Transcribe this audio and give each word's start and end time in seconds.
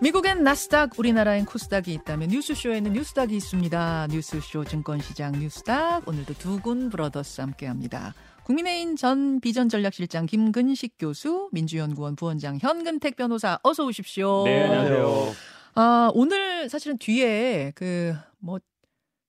미국엔 0.00 0.44
나스닥, 0.44 0.96
우리나라엔 0.98 1.44
코스닥이 1.44 1.92
있다면 1.92 2.28
뉴스쇼에는 2.28 2.92
뉴스닥이 2.92 3.34
있습니다. 3.36 4.06
뉴스쇼 4.10 4.64
증권시장 4.64 5.32
뉴스닥 5.32 6.06
오늘도 6.06 6.34
두 6.34 6.60
군 6.60 6.88
브러더스 6.88 7.40
함께합니다. 7.40 8.14
국민의힘 8.44 8.96
전 8.96 9.40
비전전략실장 9.40 10.26
김근식 10.26 10.94
교수, 10.98 11.48
민주연구원 11.52 12.14
부원장 12.16 12.58
현근택 12.60 13.16
변호사 13.16 13.58
어서 13.62 13.84
오십시오. 13.84 14.44
네, 14.44 14.64
안녕하세요. 14.64 15.32
아, 15.74 16.10
오늘 16.14 16.68
사실은 16.68 16.96
뒤에 16.98 17.72
그 17.74 18.14
뭐 18.40 18.60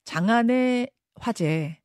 장안의 0.06 0.88
화재 1.16 1.80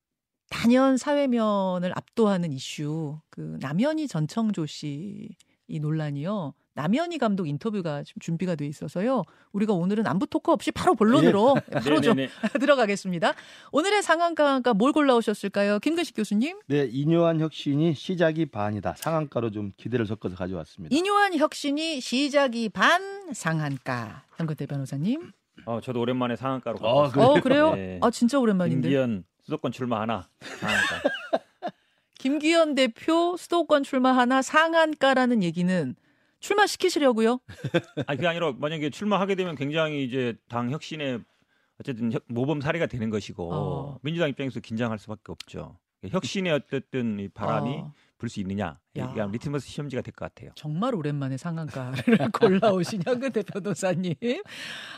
단연 0.51 0.98
사회면을 0.98 1.91
압도하는 1.96 2.53
이슈 2.53 3.19
그 3.30 3.57
남현희 3.61 4.09
전청조 4.09 4.66
씨 4.66 5.30
이 5.66 5.80
논란이요. 5.80 6.53
남현희 6.75 7.18
감독 7.18 7.46
인터뷰가 7.46 8.02
지금 8.02 8.20
준비가 8.20 8.54
돼 8.57 8.66
있어서요. 8.66 9.25
우리가 9.52 9.72
오늘은 9.72 10.07
안부 10.07 10.27
토크 10.27 10.50
없이 10.50 10.72
바로 10.72 10.94
본론으로 10.94 11.54
예. 11.57 11.61
바로 11.80 12.00
좀 12.00 12.16
네네네. 12.16 12.32
들어가겠습니다. 12.61 13.32
오늘의 13.72 14.03
상한가가 14.03 14.75
뭘 14.75 14.93
골라오셨을까요? 14.93 15.79
김근식 15.79 16.16
교수님. 16.16 16.58
네, 16.66 16.89
이뇨한 16.90 17.40
혁신이 17.40 17.94
시작이 17.94 18.46
반이다. 18.46 18.94
상한가로 18.96 19.50
좀 19.52 19.72
기대를 19.76 20.07
섞어서 20.07 20.35
가져왔습니다. 20.35 20.94
이뇨한 20.94 21.36
혁신이 21.36 22.00
시작이 22.00 22.68
반 22.71 23.32
상한가. 23.32 24.25
현근태 24.36 24.66
변호사님. 24.66 25.30
어, 25.66 25.80
저도 25.80 26.00
오랜만에 26.00 26.35
상한가로 26.35 26.79
아, 26.79 27.08
가봤습니다. 27.08 27.30
어 27.30 27.41
그래요? 27.41 27.75
네. 27.75 27.99
아 28.02 28.11
진짜 28.11 28.38
오랜만인데. 28.41 28.88
김기현 28.88 29.25
수도권 29.44 29.71
출마 29.71 30.00
하나 30.00 30.29
상한가. 30.41 31.02
김기현 32.19 32.75
대표 32.75 33.36
수도권 33.36 33.83
출마 33.84 34.12
하나 34.16 34.42
상한가라는 34.42 35.42
얘기는 35.42 35.94
출마시키시려고요? 36.48 37.41
아니 38.06 38.16
그게 38.16 38.27
아니라 38.28 38.52
만약에 38.52 38.91
출마하게 38.91 39.34
되면 39.34 39.55
굉장히 39.56 40.05
이제 40.05 40.34
당 40.48 40.70
혁신의 40.70 41.20
어쨌든 41.80 42.12
혁- 42.12 42.25
모범 42.28 42.60
사례가 42.60 42.86
되는 42.86 43.10
것이고 43.10 43.52
어. 43.52 43.98
민주당 44.02 44.28
입장에서 44.28 44.60
긴장할 44.60 44.98
수밖에 44.98 45.32
없죠. 45.32 45.78
혁신의 46.06 46.52
어쨌든 46.52 47.19
이 47.19 47.28
바람이 47.28 47.70
어, 47.78 47.92
불수 48.19 48.38
있느냐 48.41 48.78
야. 48.98 49.10
이게 49.10 49.24
리트머스 49.32 49.66
시험지가 49.69 50.02
될 50.02 50.12
것 50.12 50.27
같아요. 50.34 50.50
정말 50.54 50.94
오랜만에 50.94 51.36
상한가를 51.38 52.30
골라오신 52.38 53.02
현근택 53.05 53.42
변호사님. 53.42 54.14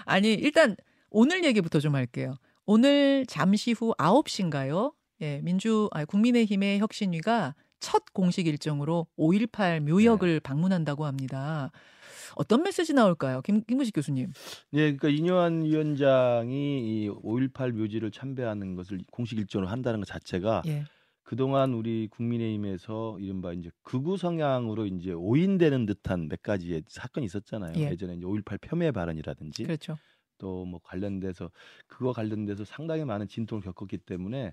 아니 0.05 0.35
일단 0.35 0.75
오늘 1.11 1.45
얘기부터 1.45 1.79
좀 1.79 1.95
할게요. 1.95 2.35
오늘 2.67 3.25
잠시 3.27 3.71
후 3.73 3.95
9시인가요? 3.97 4.93
예, 5.23 5.41
민주 5.43 5.89
아니, 5.93 6.05
국민의힘의 6.07 6.81
혁신위가 6.81 7.55
첫 7.81 8.13
공식 8.13 8.47
일정으로 8.47 9.07
5.18 9.19 9.81
묘역을 9.81 10.41
방문한다고 10.41 11.05
합니다. 11.05 11.71
어떤 12.35 12.63
메시지 12.63 12.93
나올까요? 12.93 13.41
김, 13.43 13.63
김구식 13.65 13.95
교수님. 13.95 14.33
네, 14.71 14.95
그러니까 14.97 15.09
이뇨한 15.09 15.65
위원장이 15.65 17.09
이5.18 17.09 17.73
묘지를 17.73 18.11
참배하는 18.11 18.75
것을 18.75 19.01
공식 19.11 19.39
일정으로 19.39 19.69
한다는 19.71 20.01
것 20.01 20.07
자체가 20.07 20.63
예. 20.67 20.85
그동안 21.23 21.73
우리 21.75 22.09
국민의힘에서 22.09 23.19
이른바 23.21 23.53
이제 23.53 23.71
극우 23.83 24.17
성향으로 24.17 24.87
이제 24.87 25.13
오인되는 25.13 25.87
듯한 25.87 26.29
몇 26.29 26.43
가지의 26.43 26.85
사건이 26.89 27.27
있었잖아요. 27.27 27.73
예. 27.77 27.91
예. 27.91 27.97
전에 27.97 28.15
이제 28.15 28.25
5.18 28.25 28.61
폄훼 28.61 28.93
발언이라든지 28.93 29.65
그렇죠. 29.65 29.97
또 30.39 30.67
뭐 30.67 30.81
관련돼서 30.85 31.51
그거 31.87 32.13
관련돼서 32.13 32.65
상당히 32.65 33.05
많은 33.05 33.27
진통을 33.29 33.63
겪었기 33.63 33.99
때문에 33.99 34.53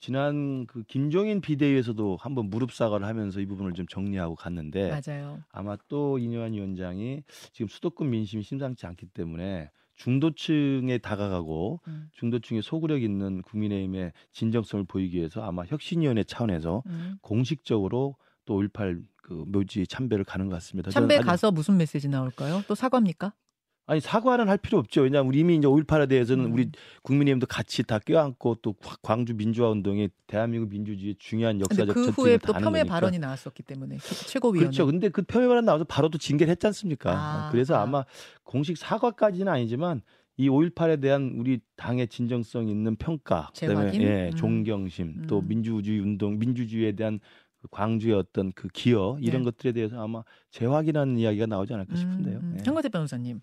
지난 0.00 0.66
그 0.66 0.82
김종인 0.84 1.40
비대위에서도 1.42 2.16
한번 2.20 2.48
무릎 2.48 2.72
사과를 2.72 3.06
하면서 3.06 3.40
이 3.40 3.46
부분을 3.46 3.74
좀 3.74 3.86
정리하고 3.86 4.34
갔는데 4.34 4.90
맞아요. 4.90 5.42
아마 5.50 5.76
또 5.88 6.18
이뇨한 6.18 6.54
위원장이 6.54 7.22
지금 7.52 7.68
수도권 7.68 8.08
민심이 8.08 8.42
심상치 8.42 8.86
않기 8.86 9.06
때문에 9.06 9.70
중도층에 9.96 10.96
다가가고 10.98 11.80
음, 11.86 12.08
중도층에 12.12 12.62
소구력 12.62 13.02
있는 13.02 13.42
국민의힘의 13.42 14.12
진정성을 14.32 14.86
보이기 14.86 15.18
위해서 15.18 15.42
아마 15.42 15.64
혁신위원회 15.66 16.24
차원에서 16.24 16.82
음. 16.86 17.18
공식적으로 17.20 18.16
또 18.46 18.62
5.18 18.62 19.04
그 19.22 19.44
묘지 19.46 19.86
참배를 19.86 20.24
가는 20.24 20.48
것 20.48 20.54
같습니다. 20.54 20.90
참배 20.90 21.18
가서 21.18 21.50
무슨 21.52 21.76
메시지 21.76 22.08
나올까요? 22.08 22.62
또 22.66 22.74
사과입니까? 22.74 23.34
아니 23.90 24.00
사과는 24.00 24.48
할 24.48 24.56
필요 24.56 24.78
없죠. 24.78 25.00
왜냐하면 25.00 25.28
우리 25.30 25.40
이미 25.40 25.56
이제 25.56 25.66
5.18에 25.66 26.08
대해서는 26.08 26.44
음. 26.44 26.52
우리 26.52 26.70
국민의힘도 27.02 27.48
같이 27.48 27.82
다 27.82 27.98
껴안고 27.98 28.58
또 28.62 28.74
과- 28.74 28.94
광주 29.02 29.34
민주화 29.34 29.68
운동이 29.70 30.08
대한민국 30.28 30.70
민주주의의 30.70 31.16
중요한 31.18 31.60
역사적 31.60 31.92
그 31.96 32.10
후에 32.10 32.38
다또 32.38 32.70
폄훼. 32.70 32.84
발언이 32.84 33.18
나왔었기 33.18 33.64
때문에 33.64 33.98
최고위원 33.98 34.66
그렇죠. 34.70 34.86
근데 34.86 35.08
그 35.08 35.22
폄훼 35.22 35.48
발언 35.48 35.64
나와서 35.64 35.82
바로 35.82 36.08
또 36.08 36.18
징계를 36.18 36.52
했지 36.52 36.64
않습니까? 36.68 37.10
아, 37.10 37.48
그래서 37.50 37.74
아. 37.74 37.82
아마 37.82 38.04
공식 38.44 38.78
사과까지는 38.78 39.48
아니지만 39.52 40.02
이 40.36 40.48
5.18에 40.48 41.00
대한 41.02 41.34
우리 41.36 41.58
당의 41.76 42.06
진정성 42.06 42.68
있는 42.68 42.94
평가, 42.94 43.50
그다음에? 43.58 43.92
예, 44.00 44.30
음. 44.32 44.36
존경심, 44.36 45.26
또 45.26 45.40
음. 45.40 45.48
민주주의 45.48 45.98
운동, 45.98 46.38
민주주의에 46.38 46.92
대한 46.92 47.18
그 47.60 47.66
광주의 47.72 48.14
어떤 48.14 48.52
그 48.52 48.68
기여 48.68 49.18
이런 49.20 49.42
네. 49.42 49.46
것들에 49.46 49.72
대해서 49.72 50.00
아마 50.00 50.22
재확인하는 50.52 51.18
이야기가 51.18 51.46
나오지 51.46 51.74
않을까 51.74 51.96
싶은데요. 51.96 52.36
음, 52.38 52.44
음. 52.52 52.56
예. 52.56 52.62
현건태 52.64 52.88
변호사님. 52.88 53.40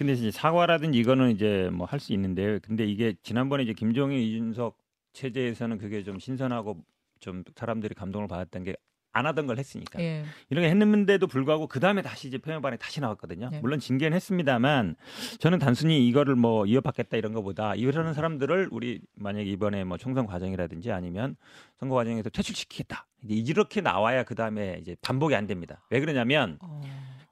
근데 0.00 0.14
이제 0.14 0.30
사과라든지 0.30 0.98
이거는 0.98 1.30
이제 1.32 1.68
뭐 1.74 1.86
할 1.86 2.00
수 2.00 2.14
있는데 2.14 2.58
근데 2.60 2.86
이게 2.86 3.14
지난번에 3.22 3.64
이제 3.64 3.74
김종인 3.74 4.18
이준석 4.18 4.78
체제에서는 5.12 5.76
그게 5.76 6.02
좀 6.02 6.18
신선하고 6.18 6.78
좀 7.20 7.44
사람들이 7.54 7.94
감동을 7.94 8.26
받았던 8.26 8.64
게 8.64 8.76
안 9.12 9.26
하던 9.26 9.46
걸 9.46 9.58
했으니까 9.58 10.00
예. 10.00 10.24
이런 10.50 10.62
게 10.62 10.70
했는데도 10.70 11.26
불구하고 11.26 11.66
그 11.66 11.80
다음에 11.80 12.00
다시 12.00 12.28
이제 12.28 12.38
표현반에 12.38 12.76
다시 12.76 13.00
나왔거든요. 13.00 13.48
네. 13.50 13.60
물론 13.60 13.80
징계는 13.80 14.14
했습니다만 14.14 14.94
저는 15.40 15.58
단순히 15.58 16.06
이거를 16.06 16.36
뭐 16.36 16.64
이어받겠다 16.64 17.16
이런 17.16 17.32
것보다 17.32 17.74
이러는 17.74 18.14
사람들을 18.14 18.68
우리 18.70 19.00
만약에 19.16 19.50
이번에 19.50 19.82
뭐 19.82 19.96
총선 19.98 20.26
과정이라든지 20.26 20.92
아니면 20.92 21.34
선거 21.80 21.96
과정에서 21.96 22.30
퇴출시키겠다. 22.30 23.08
이제 23.24 23.34
이렇게 23.34 23.80
나와야 23.80 24.22
그 24.22 24.36
다음에 24.36 24.78
이제 24.80 24.94
반복이 25.02 25.34
안 25.34 25.48
됩니다. 25.48 25.84
왜 25.90 25.98
그러냐면 25.98 26.58
어. 26.60 26.80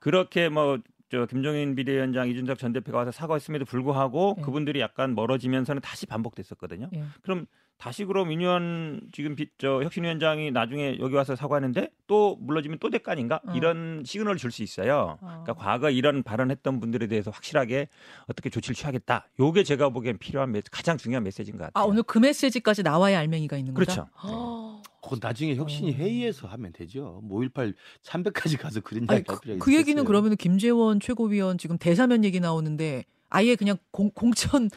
그렇게 0.00 0.48
뭐 0.48 0.78
저 1.10 1.26
김종인 1.26 1.74
비대위원장 1.74 2.28
이준석 2.28 2.58
전 2.58 2.72
대표가 2.72 2.98
와서 2.98 3.10
사과했음에도 3.10 3.64
불구하고 3.64 4.34
네. 4.36 4.42
그분들이 4.42 4.80
약간 4.80 5.14
멀어지면서는 5.14 5.80
다시 5.80 6.06
반복됐었거든요. 6.06 6.90
예. 6.94 7.04
그럼 7.22 7.46
다시 7.78 8.04
그럼 8.04 8.32
윤의원 8.32 9.02
지금 9.12 9.36
비- 9.36 9.48
저 9.56 9.82
혁신위원장이 9.84 10.50
나중에 10.50 10.98
여기 10.98 11.14
와서 11.14 11.36
사과하는데 11.36 11.90
또 12.08 12.36
물러지면 12.40 12.78
또될거 12.80 13.12
아닌가 13.12 13.40
어. 13.46 13.52
이런 13.54 14.02
시그널을 14.04 14.36
줄 14.36 14.50
수 14.50 14.64
있어요. 14.64 15.16
어. 15.20 15.42
그러니까 15.44 15.54
과거 15.54 15.88
이런 15.88 16.24
발언했던 16.24 16.80
분들에 16.80 17.06
대해서 17.06 17.30
확실하게 17.30 17.88
어떻게 18.26 18.50
조치를 18.50 18.74
취하겠다. 18.74 19.28
요게 19.38 19.62
제가 19.62 19.90
보기엔 19.90 20.18
필요한 20.18 20.50
메, 20.50 20.60
가장 20.72 20.96
중요한 20.98 21.22
메시지인 21.22 21.56
것 21.56 21.64
같아요. 21.64 21.80
아 21.82 21.86
오늘 21.86 22.02
그 22.02 22.18
메시지까지 22.18 22.82
나와야 22.82 23.20
알맹이가 23.20 23.56
있는 23.56 23.74
거다. 23.74 23.84
그렇죠. 23.84 24.08
아, 24.16 24.82
그건 25.00 25.20
나중에 25.22 25.54
혁신이 25.54 25.92
어. 25.92 25.94
회의에서 25.94 26.48
하면 26.48 26.72
되죠. 26.72 27.22
뭐5.18 27.30 27.74
참배까지 28.02 28.56
가서 28.56 28.80
그런 28.80 29.04
이야기 29.04 29.12
할 29.14 29.22
그, 29.24 29.40
필요가 29.40 29.64
그 29.64 29.72
얘기는. 29.76 30.04
그러면 30.04 30.34
김재원 30.36 30.98
최고위원 30.98 31.58
지금 31.58 31.78
대사면 31.78 32.24
얘기 32.24 32.40
나오는데 32.40 33.04
아예 33.30 33.54
그냥 33.54 33.76
공, 33.92 34.10
공천 34.10 34.68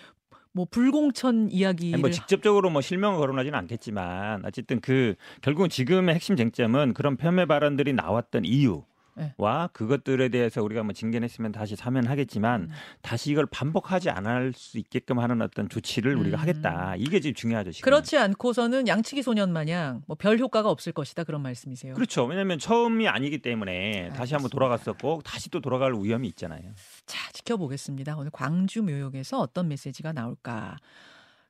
뭐 0.53 0.66
불공천 0.69 1.50
이야기를 1.50 2.00
뭐 2.00 2.09
직접적으로 2.09 2.69
뭐 2.69 2.81
실명을 2.81 3.17
거론하지는 3.17 3.57
않겠지만 3.59 4.45
어쨌든 4.45 4.81
그 4.81 5.16
결국은 5.41 5.69
지금의 5.69 6.16
핵심 6.16 6.35
쟁점은 6.35 6.94
그런 6.94 7.16
폄훼 7.17 7.45
발언들이 7.45 7.94
나왔던 7.94 8.44
이유와 8.45 8.84
네. 9.16 9.33
그것들에 9.73 10.29
대해서 10.29 10.63
우리가 10.63 10.83
뭐 10.83 10.94
징계했으면 10.94 11.51
다시 11.51 11.75
사면 11.75 12.07
하겠지만 12.07 12.61
음. 12.63 12.69
다시 13.01 13.31
이걸 13.31 13.45
반복하지 13.45 14.09
않을 14.09 14.53
수 14.53 14.77
있게끔 14.77 15.19
하는 15.19 15.41
어떤 15.41 15.67
조치를 15.69 16.16
우리가 16.16 16.38
음. 16.38 16.41
하겠다. 16.41 16.95
이게 16.97 17.19
지금 17.19 17.33
중요하죠. 17.33 17.71
지금. 17.71 17.85
그렇지 17.85 18.17
않고서는 18.17 18.88
양치기 18.88 19.21
소년 19.23 19.51
마냥 19.51 20.03
뭐 20.07 20.16
별 20.21 20.38
효과가 20.38 20.69
없을 20.69 20.91
것이다 20.94 21.23
그런 21.23 21.41
말씀이세요. 21.41 21.94
그렇죠. 21.95 22.25
왜냐하면 22.25 22.59
처음이 22.59 23.07
아니기 23.07 23.39
때문에 23.39 24.09
다시 24.09 24.33
한번 24.35 24.45
알겠습니다. 24.45 24.50
돌아갔었고 24.50 25.21
다시 25.23 25.50
또 25.50 25.61
돌아갈 25.61 25.94
위험이 25.94 26.27
있잖아요. 26.29 26.61
자 27.05 27.31
지켜보겠습니다. 27.33 28.15
오늘 28.18 28.30
광주 28.31 28.83
묘역에서 28.83 29.39
어떤 29.39 29.68
메시지가 29.68 30.13
나올까. 30.13 30.77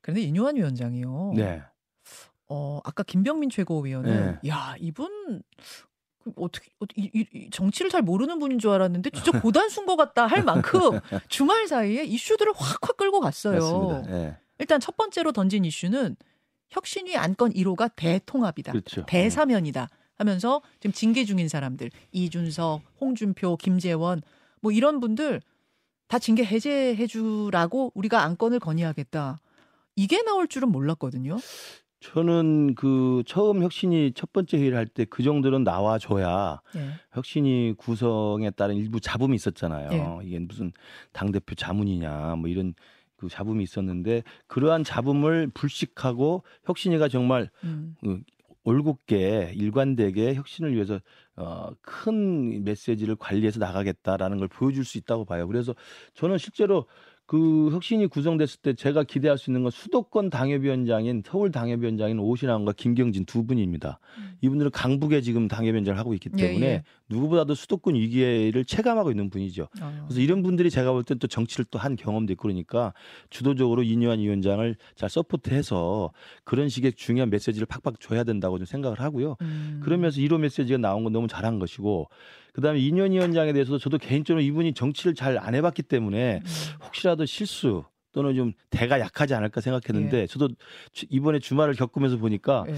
그런데 0.02 0.22
이뇨한 0.22 0.56
위원장이요. 0.56 1.34
네. 1.36 1.62
어 2.48 2.80
아까 2.84 3.04
김병민 3.04 3.50
최고위원은 3.50 4.40
야 4.48 4.76
이분 4.80 5.42
그 5.91 5.91
어떻게 6.36 6.70
어, 6.80 6.86
이, 6.96 7.10
이- 7.14 7.26
이 7.34 7.50
정치를 7.50 7.90
잘 7.92 8.02
모르는 8.02 8.40
분인 8.40 8.60
줄 8.60 8.72
알았는데 8.72 9.10
진짜 9.12 9.40
고단수인 9.40 9.86
것 9.86 9.96
같다 9.96 10.28
할 10.28 10.44
만큼 10.44 10.82
주말 11.30 11.68
사이에 11.68 12.04
이슈들을 12.04 12.52
확확 12.56 12.98
끌고 12.98 13.20
갔어요. 13.20 14.04
예. 14.10 14.38
일단 14.60 14.80
첫 14.80 14.96
번째로 14.98 15.32
던진 15.32 15.66
이슈는 15.66 16.16
혁신위 16.70 17.18
안건 17.18 17.54
1호가 17.54 17.92
대통합이다. 17.96 18.72
그렇죠. 18.72 19.06
대사면이다 19.08 19.90
하면서 20.16 20.62
지금 20.80 20.94
징계 20.94 21.26
중인 21.26 21.48
사람들 21.50 21.90
이준석, 22.12 22.82
홍준표, 23.02 23.58
김재원 23.58 24.22
뭐 24.62 24.72
이런 24.72 25.00
분들 25.00 25.42
다 26.08 26.20
징계 26.20 26.44
해제해 26.46 27.08
주라고 27.08 27.92
우리가 27.96 28.22
안건을 28.24 28.60
건의하겠다. 28.60 29.40
이게 29.96 30.22
나올 30.24 30.48
줄은 30.48 30.70
몰랐거든요. 30.70 31.38
저는 32.02 32.74
그 32.76 33.24
처음 33.28 33.62
혁신이 33.62 34.14
첫 34.16 34.34
번째 34.34 34.58
회의를 34.58 34.78
할 34.78 34.88
때 34.88 35.06
그 35.06 35.24
정도는 35.24 35.64
나와줘야 35.64 36.62
예. 36.76 36.80
혁신이 37.14 37.76
구성에 37.78 38.50
따른 38.52 38.76
일부 38.76 39.00
잡음이 39.00 39.36
있었잖아요. 39.36 40.20
예. 40.24 40.28
이게 40.28 40.40
무슨 40.40 40.72
당 41.14 41.32
대표 41.32 41.54
자문이냐 41.56 42.36
뭐 42.38 42.50
이런 42.50 42.74
그 43.18 43.30
잡음이 43.30 43.64
있었는데 43.64 44.24
그러한 44.48 44.84
잡음을 44.84 45.52
불식하고 45.54 46.44
혁신이가 46.66 47.08
정말 47.08 47.50
음. 47.64 47.96
그 48.02 48.22
올곧게 48.64 49.54
일관되게 49.56 50.34
혁신을 50.36 50.74
위해서 50.74 51.00
어, 51.36 51.70
큰 51.82 52.64
메시지를 52.64 53.16
관리해서 53.16 53.60
나가겠다라는 53.60 54.38
걸 54.38 54.48
보여줄 54.48 54.86
수 54.86 54.98
있다고 54.98 55.26
봐요. 55.26 55.48
그래서 55.48 55.74
저는 56.14 56.38
실제로 56.38 56.86
그 57.32 57.70
혁신이 57.72 58.08
구성됐을 58.08 58.60
때 58.62 58.74
제가 58.74 59.06
기대할 59.06 59.38
수 59.38 59.52
있는 59.52 59.64
건 59.64 59.72
수도권 59.72 60.30
당협위원장인 60.30 61.24
서울 61.26 61.50
당협위원장인 61.50 62.20
오신환과 62.20 62.74
김경진 62.74 63.24
두 63.24 63.46
분입니다. 63.46 64.00
음. 64.18 64.34
이분들은 64.42 64.72
강북에 64.72 65.22
지금 65.22 65.48
당협위원장을 65.48 65.98
하고 65.98 66.14
있기 66.14 66.30
예, 66.38 66.42
때문에 66.48 66.66
예. 66.66 66.84
누구보다도 67.08 67.56
수도권 67.56 67.96
위기를 67.96 68.66
체감하고 68.66 69.12
있는 69.12 69.30
분이죠. 69.30 69.70
어. 69.82 70.06
그래서 70.10 70.20
이런 70.20 70.44
분들이 70.44 70.70
제가 70.70 70.92
볼 70.92 71.04
땐 71.06 71.20
또 71.20 71.28
정치를 71.28 71.64
또 71.72 71.80
한 71.80 71.96
경험도 71.96 72.34
있고 72.34 72.42
그러니까 72.42 72.94
주도적으로 73.30 73.82
이뇨한 73.84 74.20
위원장을 74.20 74.76
잘 74.96 75.10
서포트해서 75.10 76.12
그런 76.44 76.68
식의 76.68 76.94
중요한 76.94 77.30
메시지를 77.30 77.66
팍팍 77.66 78.02
줘야 78.02 78.26
된다고 78.26 78.58
좀 78.58 78.66
생각을 78.66 79.00
하고요. 79.00 79.38
음. 79.40 79.80
그러면서 79.82 80.20
1호 80.20 80.38
메시지가 80.38 80.80
나온 80.80 81.06
건 81.06 81.14
너무 81.14 81.30
잘한 81.30 81.60
것이고 81.60 82.10
그다음에 82.54 82.80
이뇨한 82.80 83.12
위원장에 83.12 83.54
대해서도 83.54 83.78
저도 83.80 83.98
개인적으로 83.98 84.42
이분이 84.42 84.74
정치를 84.74 85.16
잘 85.16 85.38
안 85.38 85.56
해봤기 85.56 85.84
때문에 85.84 86.42
음. 86.44 86.84
혹시라도 86.86 87.26
실수 87.26 87.84
또는 88.12 88.36
좀 88.36 88.54
대가 88.70 89.00
약하지 89.00 89.34
않을까 89.34 89.62
생각했는데 89.62 90.28
저도 90.28 90.50
주- 90.92 91.06
이번에 91.10 91.40
주말을 91.40 91.74
겪으면서 91.76 92.18
보니까 92.18 92.66
예. 92.68 92.74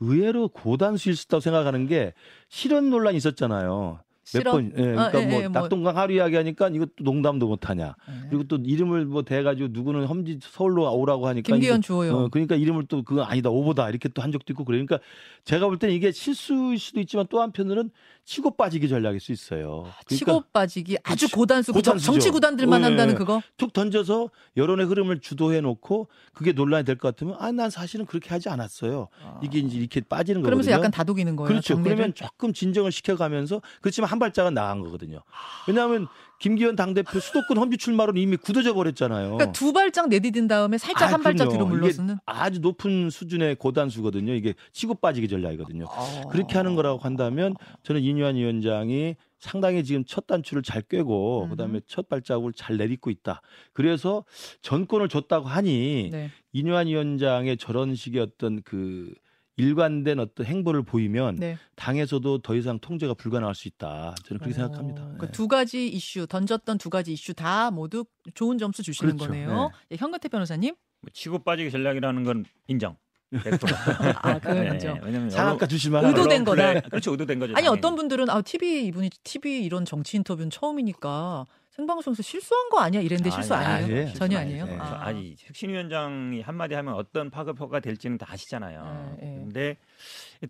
의외로 0.00 0.48
고단수일 0.48 1.16
수 1.16 1.24
있다고 1.26 1.40
생각하는 1.40 1.86
게 1.88 2.12
실현 2.48 2.88
논란이 2.90 3.16
있었잖아요. 3.16 4.00
몇 4.34 4.40
실업? 4.40 4.52
번, 4.52 4.66
예, 4.76 4.82
그러니까 4.82 5.18
아, 5.18 5.22
예, 5.22 5.26
뭐 5.26 5.42
예, 5.42 5.48
뭐. 5.48 5.62
낙동강 5.62 5.96
하루 5.96 6.12
이야기 6.14 6.36
하니까 6.36 6.68
이것도 6.68 6.90
농담도 7.00 7.48
못하냐. 7.48 7.96
예. 8.08 8.28
그리고 8.28 8.44
또 8.44 8.56
이름을 8.62 9.06
뭐 9.06 9.22
대가지고 9.22 9.68
누구는 9.72 10.04
험지 10.04 10.38
서울로 10.42 10.88
오라고 10.94 11.26
하니까 11.26 11.46
김기현 11.54 11.80
주호요. 11.82 12.14
어, 12.16 12.28
그러니까 12.28 12.54
이름을 12.54 12.86
또 12.86 13.02
그건 13.02 13.24
아니다 13.24 13.48
오보다 13.50 13.88
이렇게 13.90 14.08
또 14.10 14.22
한 14.22 14.30
적도 14.30 14.52
있고 14.52 14.64
그러니까 14.64 14.98
제가 15.44 15.66
볼 15.66 15.78
때는 15.78 15.94
이게 15.94 16.12
실수일 16.12 16.78
수도 16.78 17.00
있지만 17.00 17.26
또 17.30 17.40
한편으로는 17.40 17.90
치고 18.28 18.50
빠지기 18.58 18.90
전략일 18.90 19.20
수 19.20 19.32
있어요. 19.32 19.84
그러니까 19.84 20.04
치고 20.14 20.42
빠지기 20.52 20.98
아주. 21.02 21.28
고단수 21.30 21.72
그 21.72 21.80
정- 21.80 21.92
고단수죠. 21.94 22.12
정치 22.12 22.30
구단들만 22.30 22.80
예, 22.80 22.84
한다는 22.84 23.14
예. 23.14 23.16
그거. 23.16 23.40
툭 23.56 23.72
던져서 23.72 24.28
여론의 24.58 24.84
흐름을 24.86 25.20
주도해 25.20 25.62
놓고 25.62 26.08
그게 26.34 26.52
논란이 26.52 26.84
될 26.84 26.98
것 26.98 27.08
같으면 27.08 27.36
아 27.38 27.50
난 27.52 27.70
사실은 27.70 28.04
그렇게 28.04 28.28
하지 28.28 28.50
않았어요. 28.50 29.08
이게 29.42 29.60
이제 29.60 29.78
이렇게 29.78 30.02
빠지는 30.02 30.42
그러면서 30.42 30.66
거거든요. 30.68 30.78
약간 30.78 30.90
다독이는 30.90 31.36
거예요. 31.36 31.48
그렇죠. 31.48 31.74
정리를? 31.74 31.96
그러면 31.96 32.14
조금 32.14 32.52
진정을 32.52 32.92
시켜가면서 32.92 33.62
그렇지만 33.80 34.10
한 34.10 34.18
발짝은 34.18 34.52
나간 34.52 34.80
거거든요. 34.80 35.22
왜냐하면 35.66 36.06
김기현 36.38 36.76
당대표 36.76 37.18
수도권 37.18 37.58
험지 37.58 37.78
출마로는 37.78 38.20
이미 38.20 38.36
굳어져 38.36 38.72
버렸잖아요. 38.74 39.32
그러니까 39.32 39.52
두 39.52 39.72
발짝 39.72 40.08
내디딘 40.08 40.46
다음에 40.46 40.78
살짝 40.78 41.10
아, 41.10 41.12
한 41.14 41.22
발짝 41.22 41.48
뒤로. 41.48 41.66
물러서는. 41.66 42.16
아주 42.26 42.60
높은 42.60 43.10
수준의 43.10 43.56
고단수거든요. 43.56 44.32
이게 44.34 44.54
치고 44.72 44.94
빠지기 44.94 45.28
전략이거든요. 45.28 45.86
어. 45.88 46.28
그렇게 46.30 46.56
하는 46.56 46.74
거라고 46.76 46.98
한다면 47.00 47.54
저는 47.82 48.02
이뉴한 48.02 48.36
위원장이 48.36 49.16
상당히 49.40 49.84
지금 49.84 50.04
첫 50.04 50.26
단추를 50.26 50.62
잘 50.62 50.82
꿰고 50.82 51.44
음. 51.44 51.50
그다음에 51.50 51.80
첫 51.86 52.08
발자국을 52.08 52.52
잘 52.52 52.76
내딛고 52.76 53.10
있다. 53.10 53.40
그래서 53.72 54.24
전권을 54.62 55.08
줬다고 55.08 55.46
하니 55.46 56.10
네. 56.12 56.30
이뉴한 56.52 56.86
위원장의 56.86 57.56
저런 57.56 57.94
식의 57.94 58.20
어떤 58.20 58.62
그 58.62 59.12
일관된 59.58 60.20
어떤 60.20 60.46
행보를 60.46 60.82
보이면 60.82 61.36
네. 61.36 61.58
당에서도 61.74 62.38
더 62.38 62.54
이상 62.54 62.78
통제가 62.78 63.14
불가능할 63.14 63.54
수 63.54 63.68
있다. 63.68 64.14
저는 64.24 64.38
그렇게 64.38 64.50
어, 64.50 64.52
생각합니다. 64.54 65.02
그러니까 65.02 65.26
네. 65.26 65.32
두 65.32 65.48
가지 65.48 65.86
이슈 65.88 66.26
던졌던 66.26 66.78
두 66.78 66.88
가지 66.88 67.12
이슈 67.12 67.34
다 67.34 67.70
모두 67.70 68.04
좋은 68.34 68.56
점수 68.56 68.82
주시는 68.82 69.16
그렇죠. 69.16 69.32
거네요. 69.32 69.70
예, 69.90 69.96
현근태 69.96 70.28
변호사님. 70.28 70.74
뭐 71.00 71.10
치고 71.12 71.40
빠지기 71.40 71.70
전략이라는 71.70 72.24
건 72.24 72.44
인정. 72.68 72.96
100%. 73.32 73.60
아, 74.22 74.38
그건 74.38 74.60
네, 74.60 74.68
인정. 74.68 74.98
왜냐면 75.02 75.30
상한가 75.30 75.66
주실만 75.66 76.04
의도된 76.06 76.44
거다. 76.44 76.80
그렇죠. 76.80 77.10
의도된 77.12 77.38
거죠. 77.38 77.52
아니 77.52 77.64
당연히. 77.64 77.78
어떤 77.78 77.96
분들은 77.96 78.30
아 78.30 78.40
TV 78.42 78.86
이분이 78.86 79.10
TV 79.22 79.64
이런 79.64 79.84
정치 79.84 80.16
인터뷰는 80.16 80.50
처음이니까 80.50 81.46
생방송에서 81.70 82.22
실수한 82.22 82.70
거 82.70 82.80
아니야 82.80 83.00
이랬는데 83.00 83.30
실수 83.30 83.54
아니, 83.54 83.66
아니에요? 83.66 83.96
아니에요. 84.00 84.14
전혀 84.14 84.38
아니에요. 84.38 84.64
아니에요. 84.64 84.82
아. 84.82 85.00
아니 85.06 85.36
혁신 85.38 85.70
위원장이 85.70 86.40
한마디 86.40 86.74
하면 86.74 86.94
어떤 86.94 87.30
파급효과가 87.30 87.80
될지는 87.80 88.18
다 88.18 88.26
아시잖아요. 88.30 89.16
네, 89.20 89.26
네. 89.26 89.36
근데 89.38 89.76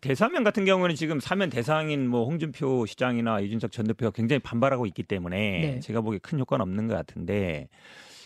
대사면 0.00 0.42
같은 0.44 0.64
경우는 0.64 0.94
지금 0.94 1.20
사면 1.20 1.50
대상인 1.50 2.08
뭐 2.08 2.24
홍준표 2.24 2.86
시장이나 2.86 3.40
이준석 3.40 3.72
전 3.72 3.86
대표가 3.86 4.10
굉장히 4.12 4.38
반발하고 4.40 4.86
있기 4.86 5.02
때문에 5.02 5.36
네. 5.60 5.80
제가 5.80 6.00
보기에 6.00 6.20
큰 6.22 6.38
효과는 6.38 6.62
없는 6.62 6.88
것 6.88 6.94
같은데 6.94 7.68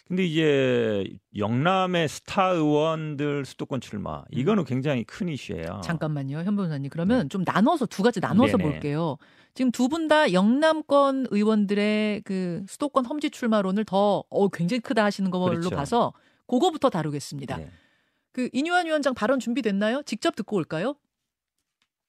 근데 0.08 0.24
이제 0.24 1.04
영남의 1.36 2.08
스타 2.08 2.48
의원들 2.48 3.44
수도권 3.46 3.80
출마 3.80 4.24
이거는 4.30 4.64
굉장히 4.64 5.04
큰 5.04 5.28
이슈예요. 5.28 5.80
잠깐만요, 5.84 6.38
현 6.42 6.54
변호사님. 6.56 6.90
그러면 6.90 7.28
좀 7.28 7.44
나눠서 7.46 7.86
두 7.86 8.02
가지 8.02 8.20
나눠서 8.20 8.58
네네. 8.58 8.70
볼게요. 8.70 9.16
지금 9.54 9.70
두 9.70 9.88
분 9.88 10.08
다 10.08 10.32
영남권 10.32 11.26
의원들의 11.30 12.22
그 12.24 12.62
수도권 12.68 13.06
험지 13.06 13.30
출마론을 13.30 13.84
더 13.84 14.24
어, 14.28 14.48
굉장히 14.48 14.80
크다 14.80 15.04
하시는 15.04 15.30
걸로 15.30 15.46
그렇죠. 15.46 15.70
봐서 15.70 16.12
그거부터 16.46 16.90
다루겠습니다. 16.90 17.56
네. 17.56 17.70
그 18.32 18.48
이뉴한 18.52 18.86
위원장 18.86 19.14
발언 19.14 19.38
준비됐나요? 19.40 20.02
직접 20.02 20.34
듣고 20.36 20.56
올까요? 20.56 20.94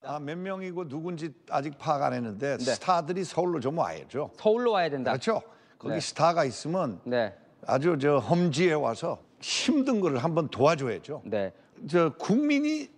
아, 0.02 0.18
몇 0.18 0.36
명이고 0.36 0.88
누군지 0.88 1.30
아직 1.48 1.78
파악 1.78 2.02
안 2.02 2.12
했는데 2.12 2.58
네. 2.58 2.64
스타들이 2.64 3.24
서울로 3.24 3.60
좀 3.60 3.78
와야죠. 3.78 4.32
서울로 4.36 4.72
와야 4.72 4.90
된다. 4.90 5.12
그렇죠? 5.12 5.40
거기 5.78 5.94
네. 5.94 6.00
스타가 6.00 6.44
있으면 6.44 7.00
네, 7.04 7.34
아주 7.66 7.98
저 8.00 8.18
험지에 8.18 8.72
와서 8.72 9.22
힘든 9.40 10.00
거를 10.00 10.18
한번 10.22 10.48
도와줘야죠. 10.48 11.22
네, 11.24 11.52
저 11.88 12.10
국민이 12.18 12.88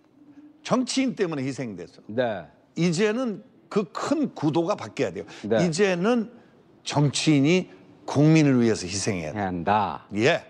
정치인 0.63 1.15
때문에 1.15 1.43
희생돼서 1.43 2.01
네. 2.07 2.45
이제는 2.75 3.43
그 3.69 3.83
큰 3.91 4.33
구도가 4.33 4.75
바뀌어야 4.75 5.11
돼요. 5.11 5.25
네. 5.43 5.65
이제는 5.65 6.31
정치인이 6.83 7.69
국민을 8.05 8.61
위해서 8.61 8.87
희생해야 8.87 9.33
돼요. 9.33 9.43
한다. 9.43 10.05
예. 10.15 10.45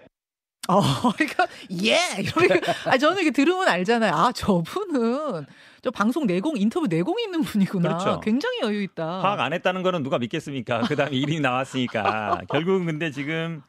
어, 0.67 0.81
그러니까 1.15 1.47
예. 1.83 1.97
이러니까 2.19 2.73
아 2.85 2.97
저는 2.97 3.21
이게 3.21 3.31
들으면 3.31 3.67
알잖아요. 3.67 4.13
아 4.13 4.31
저분은 4.33 5.45
저 5.81 5.91
방송 5.91 6.27
내공 6.27 6.57
인터뷰 6.57 6.85
내공이 6.87 7.23
있는 7.23 7.41
분이구나. 7.41 7.97
그렇죠. 7.97 8.19
굉장히 8.19 8.59
여유 8.61 8.81
있다. 8.83 9.21
파악 9.21 9.39
안 9.39 9.53
했다는 9.53 9.81
거는 9.81 10.03
누가 10.03 10.19
믿겠습니까? 10.19 10.81
그다음에 10.81 11.15
일이 11.15 11.39
나왔으니까 11.39 12.41
결국은 12.51 12.85
근데 12.85 13.09
지금 13.09 13.63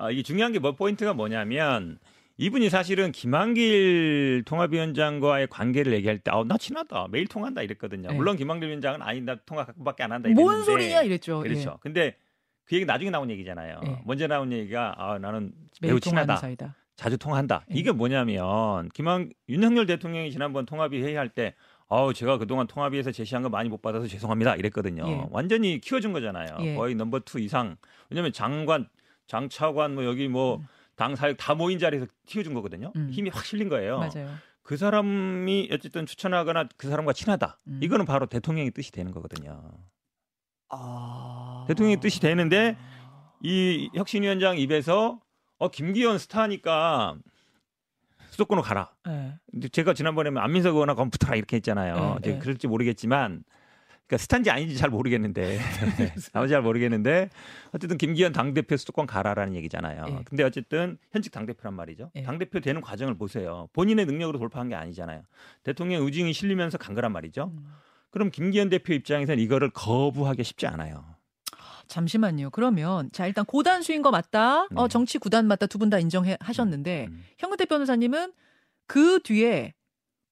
어, 0.00 0.10
이게 0.10 0.22
중요한 0.22 0.52
게 0.52 0.58
뭐 0.58 0.72
포인트가 0.72 1.12
뭐냐면 1.14 1.98
이분이 2.38 2.70
사실은 2.70 3.12
김한길 3.12 4.44
통합위원장과의 4.46 5.48
관계를 5.48 5.92
얘기할 5.92 6.18
때, 6.18 6.30
아, 6.30 6.42
나 6.46 6.56
친하다, 6.56 7.08
매일 7.10 7.26
통한다 7.26 7.60
이랬거든요. 7.62 8.08
네. 8.08 8.14
물론 8.14 8.36
김한길 8.36 8.68
위원장은 8.68 9.02
아니 9.02 9.20
나 9.20 9.36
통화 9.44 9.64
가끔밖에 9.66 10.02
안 10.04 10.12
한다 10.12 10.28
뭔 10.30 10.54
이랬는데 10.56 10.64
소리냐 10.64 11.02
이랬죠. 11.02 11.40
그렇죠. 11.40 11.78
근데 11.82 12.16
그 12.64 12.76
얘기 12.76 12.86
나중에 12.86 13.10
나온 13.10 13.28
얘기잖아요. 13.30 13.80
예. 13.86 13.98
먼저 14.06 14.26
나온 14.26 14.52
얘기가 14.52 14.94
아, 14.96 15.18
나는 15.18 15.52
매우 15.82 16.00
친하다. 16.00 16.36
사이다. 16.36 16.76
자주 16.96 17.18
통한다. 17.18 17.64
예. 17.70 17.74
이게 17.78 17.92
뭐냐면 17.92 18.88
김한 18.90 19.30
윤석열 19.48 19.84
대통령이 19.86 20.30
지난번 20.30 20.64
통합위 20.66 21.02
회의할 21.02 21.28
때 21.30 21.54
아우 21.88 22.14
제가 22.14 22.38
그동안 22.38 22.66
통합위에서 22.66 23.10
제시한 23.12 23.42
거 23.42 23.48
많이 23.50 23.68
못 23.68 23.82
받아서 23.82 24.06
죄송합니다 24.06 24.54
이랬거든요. 24.56 25.04
예. 25.08 25.26
완전히 25.30 25.78
키워준 25.80 26.12
거잖아요. 26.14 26.46
예. 26.60 26.74
거의 26.74 26.94
number 26.94 27.20
two 27.20 27.38
이상. 27.40 27.76
왜냐면 28.08 28.32
장관, 28.32 28.88
장차관 29.30 29.94
뭐 29.94 30.04
여기 30.04 30.28
뭐 30.28 30.60
당 31.00 31.16
사역 31.16 31.38
다 31.38 31.54
모인 31.54 31.78
자리에서 31.78 32.06
키워준 32.26 32.52
거거든요. 32.52 32.92
음. 32.94 33.08
힘이 33.10 33.30
확 33.30 33.46
실린 33.46 33.70
거예요. 33.70 34.00
맞아요. 34.00 34.34
그 34.62 34.76
사람이 34.76 35.70
어쨌든 35.72 36.04
추천하거나 36.04 36.68
그 36.76 36.90
사람과 36.90 37.14
친하다. 37.14 37.58
음. 37.68 37.80
이거는 37.82 38.04
바로 38.04 38.26
대통령의 38.26 38.70
뜻이 38.72 38.92
되는 38.92 39.10
거거든요. 39.10 39.62
아... 40.68 41.64
대통령의 41.68 42.00
뜻이 42.00 42.20
되는데 42.20 42.76
이 43.42 43.88
혁신위원장 43.94 44.58
입에서 44.58 45.18
어 45.56 45.68
김기현 45.70 46.18
스타니까 46.18 47.16
수도권으로 48.28 48.62
가라. 48.62 48.92
예. 49.08 49.38
근데 49.50 49.68
제가 49.68 49.94
지난번에 49.94 50.38
안민석 50.38 50.74
의원하고 50.74 51.08
붙어라 51.08 51.34
이렇게 51.34 51.56
했잖아요. 51.56 52.18
네, 52.20 52.32
네. 52.32 52.38
그럴지 52.38 52.66
모르겠지만 52.66 53.42
그러니까 54.10 54.18
스탄지 54.18 54.50
아닌지 54.50 54.76
잘 54.76 54.90
모르겠는데 54.90 55.60
아무지 56.34 56.50
잘 56.50 56.62
모르겠는데 56.62 57.30
어쨌든 57.72 57.96
김기현 57.96 58.32
당 58.32 58.54
대표 58.54 58.76
수도권 58.76 59.06
가라라는 59.06 59.54
얘기잖아요. 59.54 60.04
예. 60.08 60.18
근데 60.24 60.42
어쨌든 60.42 60.98
현직 61.12 61.30
당 61.30 61.46
대표란 61.46 61.74
말이죠. 61.74 62.10
예. 62.16 62.22
당 62.24 62.38
대표 62.38 62.58
되는 62.58 62.80
과정을 62.80 63.16
보세요. 63.16 63.68
본인의 63.72 64.06
능력으로 64.06 64.40
돌파한 64.40 64.68
게 64.68 64.74
아니잖아요. 64.74 65.22
대통령 65.62 66.04
의중이 66.04 66.32
실리면서 66.32 66.76
간 66.76 66.96
거란 66.96 67.12
말이죠. 67.12 67.52
음. 67.54 67.68
그럼 68.10 68.32
김기현 68.32 68.68
대표 68.68 68.92
입장에서는 68.94 69.40
이거를 69.40 69.70
거부하기 69.70 70.42
쉽지 70.42 70.66
않아요. 70.66 71.04
잠시만요. 71.86 72.50
그러면 72.50 73.10
자 73.12 73.26
일단 73.28 73.44
고단수인 73.44 74.02
거 74.02 74.10
맞다. 74.10 74.62
어 74.74 74.82
네. 74.82 74.88
정치 74.88 75.18
구단 75.18 75.46
맞다. 75.46 75.66
두 75.66 75.78
분 75.78 75.88
다 75.90 76.00
인정해 76.00 76.36
하셨는데 76.40 77.06
음. 77.10 77.24
현근택 77.38 77.66
변호사님은 77.66 78.32
그 78.88 79.20
뒤에 79.22 79.74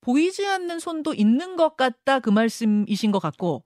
보이지 0.00 0.44
않는 0.46 0.80
손도 0.80 1.14
있는 1.14 1.54
것 1.56 1.76
같다 1.76 2.18
그 2.20 2.30
말씀이신 2.30 3.12
것 3.12 3.18
같고 3.20 3.62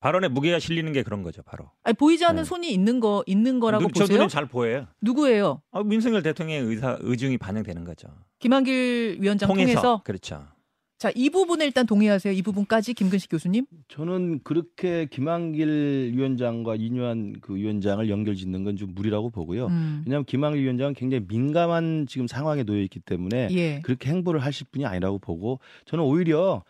발언에 0.00 0.28
무게가 0.28 0.58
실리는 0.58 0.92
게 0.92 1.02
그런 1.02 1.22
거죠, 1.22 1.42
바로. 1.42 1.70
아니, 1.82 1.94
보이지 1.94 2.24
않는 2.24 2.42
네. 2.42 2.44
손이 2.48 2.72
있는 2.72 3.00
거 3.00 3.24
있는 3.26 3.58
거라고 3.58 3.82
눈- 3.84 3.92
저 3.94 4.00
보세요? 4.04 4.16
눈엔 4.18 4.28
잘 4.28 4.46
보여요. 4.46 4.86
누구예요? 5.00 5.60
아, 5.72 5.82
윤석열 5.90 6.22
대통령의 6.22 6.64
의사 6.64 6.96
의중이 7.00 7.38
반영되는 7.38 7.84
거죠. 7.84 8.08
김한길 8.38 9.18
위원장 9.20 9.48
통해서. 9.48 9.72
통해서 9.80 10.02
그렇죠. 10.04 10.46
자, 10.98 11.12
이 11.14 11.30
부분에 11.30 11.64
일단 11.64 11.86
동의하세요. 11.86 12.32
이 12.32 12.42
부분까지 12.42 12.92
김근식 12.94 13.30
교수님. 13.30 13.66
저는 13.86 14.40
그렇게 14.42 15.06
김한길 15.06 16.12
위원장과 16.16 16.74
이뇨한 16.74 17.34
그 17.40 17.54
위원장을 17.54 18.08
연결짓는 18.08 18.64
건 18.64 18.76
좀 18.76 18.94
무리라고 18.94 19.30
보고요. 19.30 19.66
음. 19.66 20.02
왜냐하면 20.06 20.24
김한길 20.24 20.60
위원장은 20.62 20.94
굉장히 20.94 21.24
민감한 21.28 22.06
지금 22.08 22.26
상황에 22.26 22.64
놓여 22.64 22.80
있기 22.82 22.98
때문에 23.00 23.48
예. 23.52 23.80
그렇게 23.82 24.10
행보를 24.10 24.40
하실 24.40 24.66
분이 24.72 24.86
아니라고 24.86 25.18
보고 25.20 25.60
저는 25.86 26.04
오히려 26.04 26.64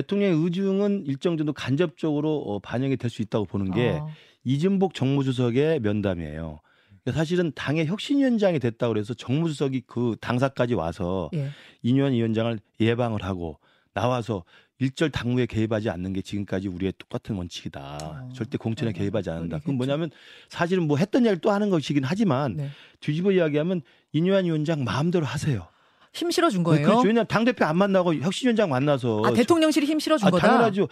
대통령의 0.00 0.36
의중은 0.44 1.04
일정 1.06 1.38
정도 1.38 1.54
간접적으로 1.54 2.36
어, 2.42 2.58
반영이 2.58 2.98
될 2.98 3.08
수 3.08 3.22
있다고 3.22 3.46
보는 3.46 3.70
게 3.72 3.92
어. 4.00 4.08
이진복 4.44 4.92
정무수석의 4.92 5.80
면담이에요. 5.80 6.60
그러니까 7.02 7.12
사실은 7.18 7.50
당의 7.54 7.86
혁신위원장이 7.86 8.58
됐다고 8.58 8.92
그래서 8.92 9.14
정무수석이 9.14 9.84
그 9.86 10.16
당사까지 10.20 10.74
와서 10.74 11.30
예. 11.34 11.48
이뇨한 11.82 12.12
위원장을 12.12 12.58
예방을 12.80 13.22
하고 13.22 13.58
나와서 13.94 14.44
일절 14.80 15.10
당무에 15.10 15.46
개입하지 15.46 15.88
않는 15.88 16.12
게 16.12 16.20
지금까지 16.20 16.68
우리의 16.68 16.92
똑같은 16.98 17.34
원칙이다. 17.36 17.98
어. 18.02 18.28
절대 18.34 18.58
공천에 18.58 18.90
어, 18.90 18.92
개입하지 18.92 19.30
않는다. 19.30 19.60
그건 19.60 19.72
좀- 19.72 19.76
뭐냐면 19.78 20.10
사실은 20.50 20.86
뭐 20.86 20.98
했던 20.98 21.22
얘기를 21.22 21.38
또 21.38 21.50
하는 21.52 21.70
것이긴 21.70 22.04
하지만 22.04 22.56
네. 22.56 22.68
뒤집어 23.00 23.32
이야기하면 23.32 23.80
이뇨한 24.12 24.44
위원장 24.44 24.84
마음대로 24.84 25.24
하세요. 25.24 25.66
힘 26.16 26.30
실어준 26.30 26.62
거예요. 26.62 26.84
그렇죠. 26.84 27.02
왜냐하면 27.02 27.26
당대표 27.28 27.64
안 27.64 27.76
만나고 27.76 28.14
혁신위원장 28.16 28.70
만나서 28.70 29.22
아, 29.24 29.32
대통령실이 29.32 29.86
힘 29.86 29.98
실어준 30.00 30.26
아, 30.26 30.30
거다. 30.30 30.46
당연하죠. 30.48 30.88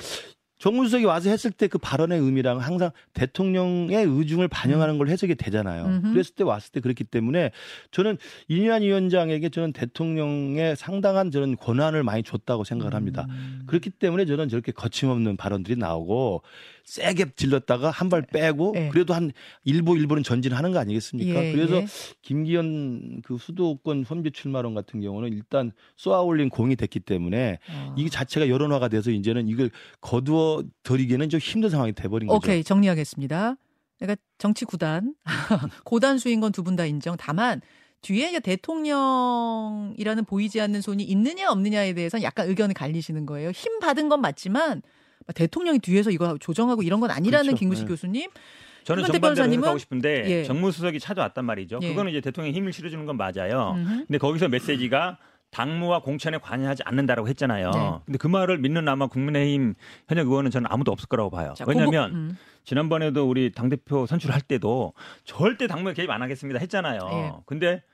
정무수석이 0.59 1.05
와서 1.05 1.29
했을 1.31 1.51
때 1.51 1.67
그 1.67 1.79
발언의 1.79 2.21
의미랑 2.21 2.59
항상 2.59 2.91
대통령의 3.15 4.05
의중을 4.05 4.47
반영하는 4.49 4.99
걸 4.99 5.09
해석이 5.09 5.35
되잖아요. 5.35 5.85
음흠. 5.87 6.13
그랬을 6.13 6.35
때 6.37 6.45
왔을 6.45 6.71
때 6.73 6.81
그렇기 6.81 7.05
때문에 7.05 7.51
저는 7.91 8.19
이뇨한 8.49 8.83
위원장에게 8.83 9.49
저는 9.49 9.73
대통령의 9.73 10.77
상당한 10.77 11.31
저는 11.31 11.57
권한을 11.57 12.05
많이 12.05 12.23
줬다고 12.23 12.63
생각을 12.65 12.95
합니다. 12.95 13.27
음. 13.31 13.65
그렇기 13.67 13.91
때문에 13.91 14.25
저는 14.27 14.49
저렇게 14.49 14.71
거침없는 14.73 15.37
발언들이 15.37 15.77
나오고 15.77 16.43
세게 16.85 17.33
질렀다가 17.37 17.91
한 17.91 18.11
발 18.11 18.23
빼고 18.23 18.75
예. 18.77 18.89
그래도 18.91 19.15
한 19.15 19.33
일부 19.65 19.97
일부는 19.97 20.23
전진하는 20.23 20.71
거 20.73 20.79
아니겠습니까? 20.79 21.45
예, 21.45 21.53
그래서 21.53 21.77
예. 21.77 21.87
김기현 22.23 23.23
그 23.25 23.39
수도권 23.39 24.05
험지 24.05 24.31
출마론 24.33 24.75
같은 24.75 25.01
경우는 25.01 25.33
일단 25.33 25.73
쏘아올린 25.97 26.51
공이 26.51 26.77
됐기 26.77 27.01
때문에 27.01 27.59
어. 27.71 27.95
이 27.97 28.11
자체가 28.11 28.49
여론화가 28.49 28.89
돼서 28.89 29.11
이제는 29.11 29.49
이걸 29.49 29.71
거두어 30.03 30.63
들이기는 30.83 31.29
좀 31.31 31.41
힘든 31.41 31.71
상황이 31.71 31.93
돼버린 31.93 32.29
거죠. 32.29 32.37
오케이 32.37 32.63
정리하겠습니다. 32.63 33.57
그러니까 33.99 34.21
정치 34.39 34.65
구단 34.67 35.15
고단 35.85 36.19
수인 36.19 36.41
건 36.41 36.53
두 36.53 36.63
분 36.63 36.77
다 36.77 36.85
인정. 36.85 37.17
다만 37.19 37.61
뒤에 38.03 38.39
대통령이라는 38.41 40.25
보이지 40.27 40.61
않는 40.61 40.81
손이 40.83 41.03
있느냐 41.05 41.51
없느냐에 41.51 41.95
대해서는 41.95 42.23
약간 42.23 42.49
의견이 42.49 42.75
갈리시는 42.75 43.25
거예요. 43.27 43.51
힘 43.51 43.79
받은 43.81 44.09
건 44.09 44.21
맞지만 44.21 44.83
대통령이 45.35 45.79
뒤에서 45.79 46.11
이거 46.11 46.37
조정하고 46.39 46.83
이런 46.83 47.01
건 47.01 47.11
아니라는 47.11 47.47
그렇죠. 47.47 47.59
김구식 47.59 47.85
네. 47.85 47.89
교수님. 47.89 48.31
저는 48.85 49.05
정반대로? 49.05 49.51
생각하고 49.51 49.79
싶은데 49.79 50.25
예. 50.31 50.45
정무수석이 50.45 51.01
찾아왔단 51.01 51.45
말이죠. 51.45 51.79
예. 51.83 51.89
그거는 51.89 52.11
이제 52.11 52.21
대통령이 52.21 52.55
힘을 52.55 52.73
실어주는 52.73 53.07
건 53.07 53.17
맞아요. 53.17 53.75
음흠. 53.77 54.05
근데 54.07 54.19
거기서 54.19 54.49
메시지가 54.49 55.19
당무와 55.51 56.01
공천에 56.01 56.39
관여하지 56.39 56.83
않는다라고 56.85 57.29
했잖아요. 57.29 57.71
네. 57.71 57.93
근데 58.05 58.19
그 58.19 58.27
말을 58.27 58.59
믿는 58.59 58.89
아마 58.89 59.07
국민의힘 59.07 59.75
현역 60.09 60.27
의원은 60.27 60.51
저는 60.51 60.69
아무도 60.71 60.91
없을 60.93 61.09
거라고 61.09 61.31
봐요. 61.31 61.55
자, 61.57 61.65
왜냐하면 61.67 62.13
음. 62.13 62.39
지난번에도 62.65 63.29
우리 63.29 63.53
당대표 63.53 64.05
선출할 64.05 64.41
때도 64.43 64.95
절대 65.23 65.67
당무에 65.67 65.95
개입 65.95 66.11
안 66.11 66.23
하겠습니다 66.23 66.59
했잖아요. 66.59 66.99
예. 67.13 67.33
근데 67.47 67.77
어 67.77 67.94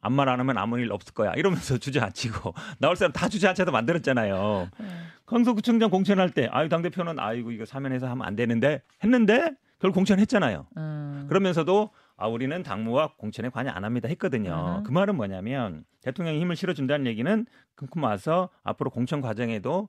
아무 0.00 0.16
말 0.16 0.28
안 0.28 0.38
하면 0.40 0.58
아무 0.58 0.78
일 0.78 0.92
없을 0.92 1.12
거야 1.14 1.32
이러면서 1.34 1.76
주저앉히고 1.78 2.54
나올 2.78 2.96
사람 2.96 3.12
다 3.12 3.28
주저앉혀서 3.28 3.70
만들었잖아요. 3.70 4.68
네. 4.78 4.86
강서구청장 5.26 5.90
공천할 5.90 6.30
때 6.30 6.48
아유 6.52 6.68
당 6.68 6.82
대표는 6.82 7.18
아이고 7.18 7.50
이거 7.52 7.64
사면해서 7.64 8.08
하면 8.08 8.26
안 8.26 8.36
되는데 8.36 8.82
했는데 9.02 9.52
결국 9.78 9.94
공천했잖아요. 9.96 10.66
음. 10.76 11.26
그러면서도 11.28 11.90
아 12.16 12.26
우리는 12.26 12.62
당무와 12.62 13.14
공천에 13.16 13.48
관여 13.48 13.70
안 13.70 13.84
합니다 13.84 14.08
했거든요. 14.08 14.52
아하. 14.52 14.82
그 14.82 14.90
말은 14.92 15.16
뭐냐면 15.16 15.84
대통령이 16.02 16.40
힘을 16.40 16.54
실어준다는 16.56 17.06
얘기는 17.06 17.46
그만큼 17.74 18.02
와서 18.04 18.50
앞으로 18.62 18.90
공천 18.90 19.20
과정에도 19.20 19.88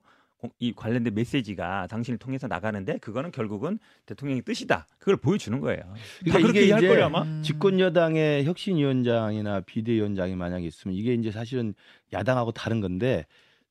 이 0.58 0.72
관련된 0.72 1.14
메시지가 1.14 1.86
당신을 1.88 2.18
통해서 2.18 2.46
나가는데 2.48 2.98
그거는 2.98 3.30
결국은 3.30 3.78
대통령의 4.06 4.42
뜻이다. 4.42 4.86
그걸 4.98 5.16
보여주는 5.16 5.58
거예요. 5.60 5.80
다 5.80 5.94
그러니까 6.20 6.38
그렇게 6.40 6.62
이게 6.62 6.76
이제 6.76 6.88
거예요 6.88 7.04
아마. 7.06 7.22
음. 7.22 7.42
집권 7.44 7.78
여당의 7.78 8.44
혁신위원장이나 8.44 9.60
비대위원장이 9.60 10.34
만약에 10.34 10.66
있으면 10.66 10.96
이게 10.96 11.14
이제 11.14 11.30
사실은 11.30 11.74
야당하고 12.12 12.52
다른 12.52 12.80
건데 12.80 13.24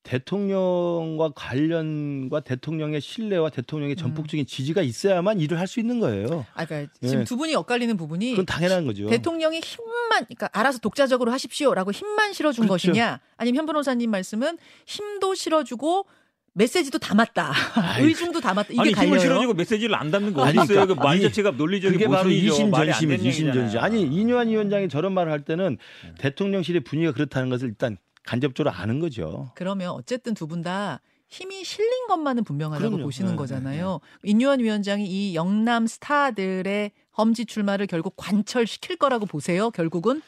대통령과 0.03 1.31
관련과 1.35 2.39
대통령의 2.39 3.01
신뢰와 3.01 3.49
대통령의 3.49 3.95
음. 3.95 3.97
전폭적인 3.97 4.45
지지가 4.47 4.81
있어야만 4.81 5.39
일을 5.39 5.59
할 5.59 5.67
수 5.67 5.79
있는 5.79 5.99
거예요. 5.99 6.45
아, 6.53 6.65
그러니까 6.65 6.91
지금 7.01 7.19
예. 7.21 7.23
두 7.23 7.37
분이 7.37 7.55
엇갈리는 7.55 7.95
부분이 7.97 8.31
그건 8.31 8.45
당연한 8.45 8.85
거죠. 8.85 9.07
대통령이 9.07 9.59
힘만 9.59 10.25
그러니까 10.25 10.49
알아서 10.51 10.79
독자적으로 10.79 11.31
하십시오라고 11.31 11.91
힘만 11.91 12.33
실어준 12.33 12.65
그렇죠. 12.65 12.89
것이냐 12.89 13.19
아니면 13.37 13.59
현 13.59 13.65
변호사님 13.67 14.09
말씀은 14.09 14.57
힘도 14.85 15.35
실어주고 15.35 16.07
메시지도 16.53 16.97
담았다 16.99 17.53
의중도 18.01 18.41
담았다 18.41 18.69
이게 18.73 18.81
아니 18.81 18.91
갈려요. 18.91 19.07
힘을 19.13 19.19
실어주고 19.21 19.53
메시지를 19.53 19.95
안 19.95 20.11
담는 20.11 20.33
거 20.33 20.43
아니, 20.43 20.57
어디 20.57 20.65
있어요? 20.65 20.79
그 20.81 20.95
그러니까, 20.95 21.03
말 21.03 21.13
아니, 21.13 21.21
자체가 21.21 21.51
논리적인 21.51 21.97
그게 21.97 22.09
바로 22.09 22.29
이심전심. 22.29 23.11
얘기잖아요. 23.11 23.79
아니 23.79 24.01
이뇨한 24.03 24.49
위원장이 24.49 24.89
저런 24.89 25.13
말을 25.13 25.31
할 25.31 25.45
때는 25.45 25.77
대통령실의 26.19 26.81
분위기가 26.83 27.13
그렇다는 27.13 27.49
것을 27.49 27.69
일단 27.69 27.97
간접적으로 28.23 28.73
아는 28.75 28.99
거죠. 28.99 29.51
그러면 29.55 29.89
어쨌든 29.91 30.33
두 30.33 30.45
분 30.47 30.61
다 30.61 31.01
힘이 31.29 31.63
실린 31.63 32.07
것만은 32.09 32.43
분명하다고 32.43 32.89
그럼요. 32.89 33.05
보시는 33.05 33.31
네, 33.31 33.35
거잖아요. 33.37 34.01
인유한 34.23 34.59
위원장이 34.59 35.05
이 35.07 35.33
영남 35.33 35.87
스타들의 35.87 36.91
험지 37.17 37.45
출마를 37.45 37.87
결국 37.87 38.15
관철시킬 38.17 38.97
거라고 38.97 39.25
보세요. 39.25 39.71
결국은 39.71 40.21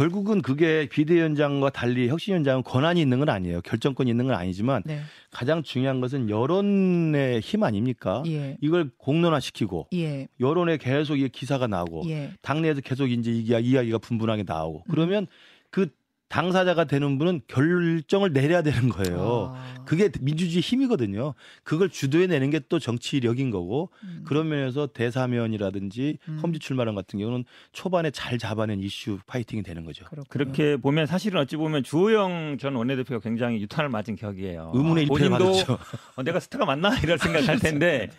결국은 0.00 0.42
그게 0.42 0.86
비대위원장과 0.90 1.70
달리 1.70 2.08
혁신위원장은 2.08 2.62
권한이 2.64 3.00
있는 3.00 3.18
건 3.18 3.30
아니에요. 3.30 3.62
결정권이 3.62 4.10
있는 4.10 4.26
건 4.26 4.36
아니지만 4.36 4.82
네, 4.84 5.00
가장 5.30 5.62
중요한 5.62 6.02
것은 6.02 6.28
여론의 6.28 7.40
힘 7.40 7.62
아닙니까? 7.62 8.22
예, 8.26 8.58
이걸 8.60 8.90
공론화시키고 8.98 9.88
예, 9.94 10.28
여론에 10.38 10.76
계속 10.76 11.16
이 11.16 11.26
기사가 11.30 11.66
나오고 11.66 12.02
예, 12.10 12.34
당내에서 12.42 12.82
계속 12.82 13.06
이제 13.10 13.30
이야- 13.32 13.58
이야기가 13.58 13.96
분분하게 13.96 14.44
나오고 14.46 14.80
음. 14.86 14.90
그러면 14.90 15.26
그 15.70 15.88
당사자가 16.28 16.84
되는 16.84 17.18
분은 17.18 17.42
결정을 17.46 18.32
내려야 18.32 18.62
되는 18.62 18.88
거예요. 18.88 19.52
아, 19.54 19.84
그게 19.84 20.10
민주주의 20.20 20.60
힘이거든요. 20.60 21.34
그걸 21.62 21.88
주도해 21.88 22.26
내는 22.26 22.50
게 22.50 22.60
또 22.68 22.78
정치력인 22.80 23.50
거고 23.50 23.90
음. 24.02 24.24
그런 24.26 24.48
면에서 24.48 24.88
대사면이라든지 24.88 26.18
음. 26.28 26.38
험지 26.42 26.58
출마론 26.58 26.94
같은 26.96 27.18
경우는 27.20 27.44
초반에 27.72 28.10
잘 28.10 28.38
잡아낸 28.38 28.80
이슈 28.80 29.18
파이팅이 29.26 29.62
되는 29.62 29.84
거죠. 29.84 30.04
그렇군요. 30.06 30.24
그렇게 30.28 30.76
보면 30.76 31.06
사실은 31.06 31.40
어찌 31.40 31.56
보면 31.56 31.84
주호영 31.84 32.58
전 32.58 32.74
원내대표가 32.74 33.20
굉장히 33.22 33.60
유탄을 33.62 33.88
맞은 33.90 34.16
격이에요. 34.16 34.72
의문의 34.74 35.04
일패를 35.04 35.28
본인도 35.28 35.52
받았죠. 35.52 35.78
어, 36.16 36.22
내가 36.24 36.40
스타가 36.40 36.64
맞나 36.64 36.98
이럴 36.98 37.18
생각할 37.18 37.58
텐데 37.60 38.10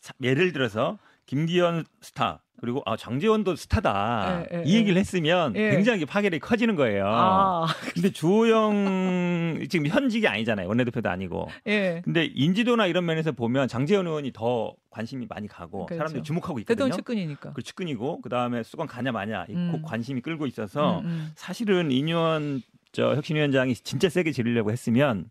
사- 0.00 0.14
예를 0.22 0.52
들어서 0.52 0.98
김기현 1.26 1.84
스타 2.00 2.42
그리고 2.62 2.80
아 2.86 2.96
장재원도 2.96 3.56
스타다 3.56 4.44
예, 4.52 4.58
예, 4.58 4.62
이 4.64 4.76
얘기를 4.76 4.96
했으면 4.96 5.52
예. 5.56 5.70
굉장히 5.70 6.06
파괴력이 6.06 6.38
커지는 6.38 6.76
거예요. 6.76 7.08
아, 7.08 7.66
근데 7.92 8.12
주호영 8.12 9.58
지금 9.68 9.88
현직이 9.88 10.28
아니잖아요 10.28 10.68
원내대표도 10.68 11.10
아니고. 11.10 11.48
예. 11.66 12.02
근데 12.04 12.30
인지도나 12.32 12.86
이런 12.86 13.04
면에서 13.04 13.32
보면 13.32 13.66
장재원 13.66 14.06
의원이 14.06 14.32
더 14.32 14.74
관심이 14.90 15.26
많이 15.28 15.48
가고 15.48 15.86
그렇죠. 15.86 15.98
사람들이 15.98 16.22
주목하고 16.22 16.60
있거든요. 16.60 16.76
대통령 16.76 16.96
측근이니까. 16.98 17.52
그 17.52 17.62
측근이고 17.62 18.20
그 18.20 18.28
다음에 18.28 18.62
수건 18.62 18.86
가냐 18.86 19.10
마냐 19.10 19.46
이 19.48 19.54
음. 19.54 19.72
꼭 19.72 19.82
관심이 19.82 20.20
끌고 20.20 20.46
있어서 20.46 21.00
음, 21.00 21.06
음. 21.06 21.32
사실은 21.34 21.90
이뇨한 21.90 22.62
저 22.92 23.16
혁신위원장이 23.16 23.74
진짜 23.74 24.08
세게 24.08 24.30
지르려고 24.30 24.70
했으면 24.70 25.30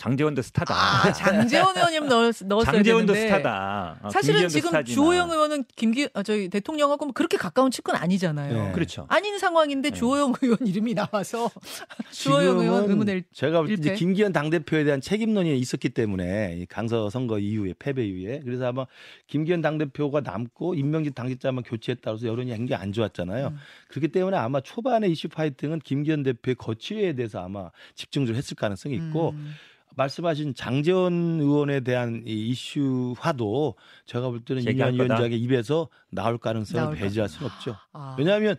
장재원 0.00 0.34
도 0.34 0.40
스타다. 0.40 0.74
아, 0.74 1.12
장재원 1.12 1.76
의원님 1.76 2.08
넣었, 2.08 2.34
넣었어야 2.46 2.72
장재원도 2.72 3.12
되는데. 3.12 3.36
스타다. 3.36 3.98
어, 4.02 4.08
사실은 4.08 4.48
지금 4.48 4.70
스타지만. 4.70 4.84
주호영 4.94 5.30
의원은 5.30 5.64
김기 5.76 6.08
아, 6.14 6.22
저희 6.22 6.48
대통령하고 6.48 7.04
뭐 7.04 7.12
그렇게 7.12 7.36
가까운 7.36 7.70
측근 7.70 7.94
아니잖아요. 7.96 8.64
네. 8.68 8.72
그렇죠. 8.72 9.04
아닌 9.10 9.38
상황인데 9.38 9.90
네. 9.90 9.98
주호영 9.98 10.32
의원 10.40 10.58
이름이 10.64 10.94
나와서 10.94 11.50
주호영 12.12 12.60
의원 12.60 12.88
의문을 12.88 13.24
제가 13.34 13.58
볼때 13.58 13.74
이제? 13.74 13.94
김기현 13.94 14.32
당 14.32 14.48
대표에 14.48 14.84
대한 14.84 15.02
책임론이 15.02 15.58
있었기 15.58 15.90
때문에 15.90 16.56
이 16.56 16.64
강서 16.64 17.10
선거 17.10 17.38
이후에 17.38 17.74
패배 17.78 18.06
이후에 18.06 18.40
그래서 18.42 18.68
아마 18.68 18.86
김기현 19.26 19.60
당 19.60 19.76
대표가 19.76 20.22
남고 20.22 20.76
임명진 20.76 21.12
당직자만 21.12 21.62
교체했다 21.62 22.12
그래서 22.12 22.26
여론이 22.26 22.48
굉장히 22.48 22.82
안 22.82 22.94
좋았잖아요. 22.94 23.48
음. 23.48 23.56
그렇기 23.88 24.08
때문에 24.08 24.38
아마 24.38 24.62
초반에 24.62 25.08
이슈 25.08 25.28
파이팅은 25.28 25.80
김기현 25.80 26.22
대표의 26.22 26.54
거취에 26.54 27.12
대해서 27.12 27.44
아마 27.44 27.70
집중적으로 27.94 28.38
했을 28.38 28.56
가능성이 28.56 28.94
있고 28.94 29.32
음. 29.32 29.52
말씀하신 29.96 30.54
장재원 30.54 31.40
의원에 31.40 31.80
대한 31.80 32.22
이 32.26 32.48
이슈화도 32.48 33.74
제가 34.06 34.28
볼 34.30 34.40
때는 34.40 34.62
이현. 34.62 34.94
위원장의 34.94 35.38
입에서 35.40 35.88
나올 36.10 36.38
가능성을 36.38 36.84
나올 36.84 36.96
배제할 36.96 37.28
수는 37.28 37.50
없죠. 37.50 37.76
아. 37.92 38.16
왜냐하면 38.18 38.56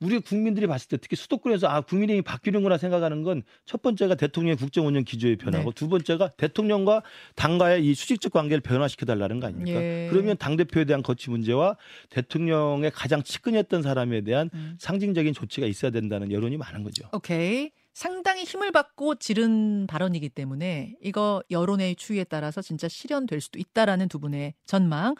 우리 0.00 0.18
국민들이 0.18 0.66
봤을 0.66 0.88
때 0.88 0.96
특히 0.96 1.16
수도권에서 1.16 1.68
아 1.68 1.80
국민의힘이 1.80 2.22
바뀌는구나 2.22 2.78
생각하는 2.78 3.22
건 3.22 3.42
첫 3.64 3.82
번째가 3.82 4.14
대통령의 4.16 4.56
국정 4.56 4.86
운영 4.86 5.04
기조의 5.04 5.36
변화고 5.36 5.70
네. 5.70 5.74
두 5.74 5.88
번째가 5.88 6.28
대통령과 6.36 7.02
당과의 7.34 7.84
이 7.84 7.94
수직적 7.94 8.32
관계를 8.32 8.60
변화시켜 8.60 9.06
달라는 9.06 9.40
거 9.40 9.46
아닙니까? 9.46 9.80
예. 9.80 10.08
그러면 10.10 10.36
당 10.36 10.56
대표에 10.56 10.84
대한 10.84 11.02
거취 11.02 11.30
문제와 11.30 11.76
대통령의 12.10 12.90
가장 12.90 13.22
측근이었던 13.22 13.82
사람에 13.82 14.20
대한 14.22 14.50
음. 14.54 14.76
상징적인 14.78 15.32
조치가 15.34 15.66
있어야 15.66 15.90
된다는 15.90 16.30
여론이 16.30 16.56
많은 16.56 16.82
거죠. 16.84 17.08
오케이. 17.12 17.70
상당히 17.94 18.42
힘을 18.42 18.72
받고 18.72 19.14
지른 19.14 19.86
발언이기 19.86 20.28
때문에 20.28 20.96
이거 21.00 21.42
여론의 21.50 21.94
추이에 21.96 22.24
따라서 22.24 22.60
진짜 22.60 22.88
실현될 22.88 23.40
수도 23.40 23.58
있다라는 23.58 24.08
두 24.08 24.18
분의 24.18 24.54
전망. 24.66 25.14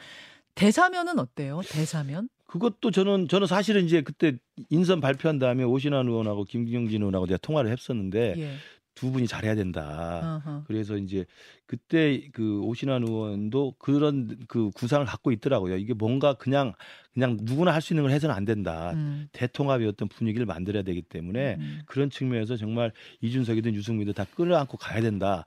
대사면은 0.57 1.19
어때요? 1.19 1.63
대사면? 1.69 2.29
그것도 2.47 2.91
저는 2.91 3.29
저는 3.29 3.47
사실은 3.47 3.85
이제 3.85 4.03
그때 4.03 4.37
인선 4.71 5.01
발표한 5.01 5.39
다음에 5.39 5.65
오신환 5.65 6.07
의원하고 6.07 6.45
김경진 6.45 7.01
의원하고 7.01 7.27
제가 7.27 7.39
통화를 7.39 7.71
했었는데 7.71 8.35
예. 8.39 8.55
두 8.95 9.11
분이 9.11 9.27
잘해야 9.27 9.55
된다. 9.55 10.43
어허. 10.45 10.65
그래서 10.67 10.97
이제 10.97 11.25
그때 11.67 12.29
그 12.33 12.61
오신환 12.61 13.03
의원도 13.03 13.75
그런 13.79 14.37
그 14.49 14.71
구상을 14.71 15.05
갖고 15.07 15.33
있더라고요. 15.33 15.77
이게 15.77 15.95
뭔가 15.95 16.35
그냥 16.35 16.75
그냥 17.13 17.39
누구나 17.43 17.73
할 17.73 17.81
수 17.81 17.93
있는 17.93 18.03
걸 18.05 18.13
해서는 18.13 18.35
안 18.35 18.45
된다. 18.45 18.93
음. 18.95 19.29
대통합의 19.33 19.87
어떤 19.89 20.09
분위기를 20.09 20.47
만들어야 20.47 20.83
되기 20.83 21.01
때문에 21.03 21.57
음. 21.59 21.81
그런 21.87 22.11
측면에서 22.11 22.57
정말 22.57 22.93
이준석이든 23.21 23.75
유승민도 23.75 24.13
다 24.15 24.25
끌어안고 24.35 24.77
가야 24.79 25.01
된다라는 25.01 25.45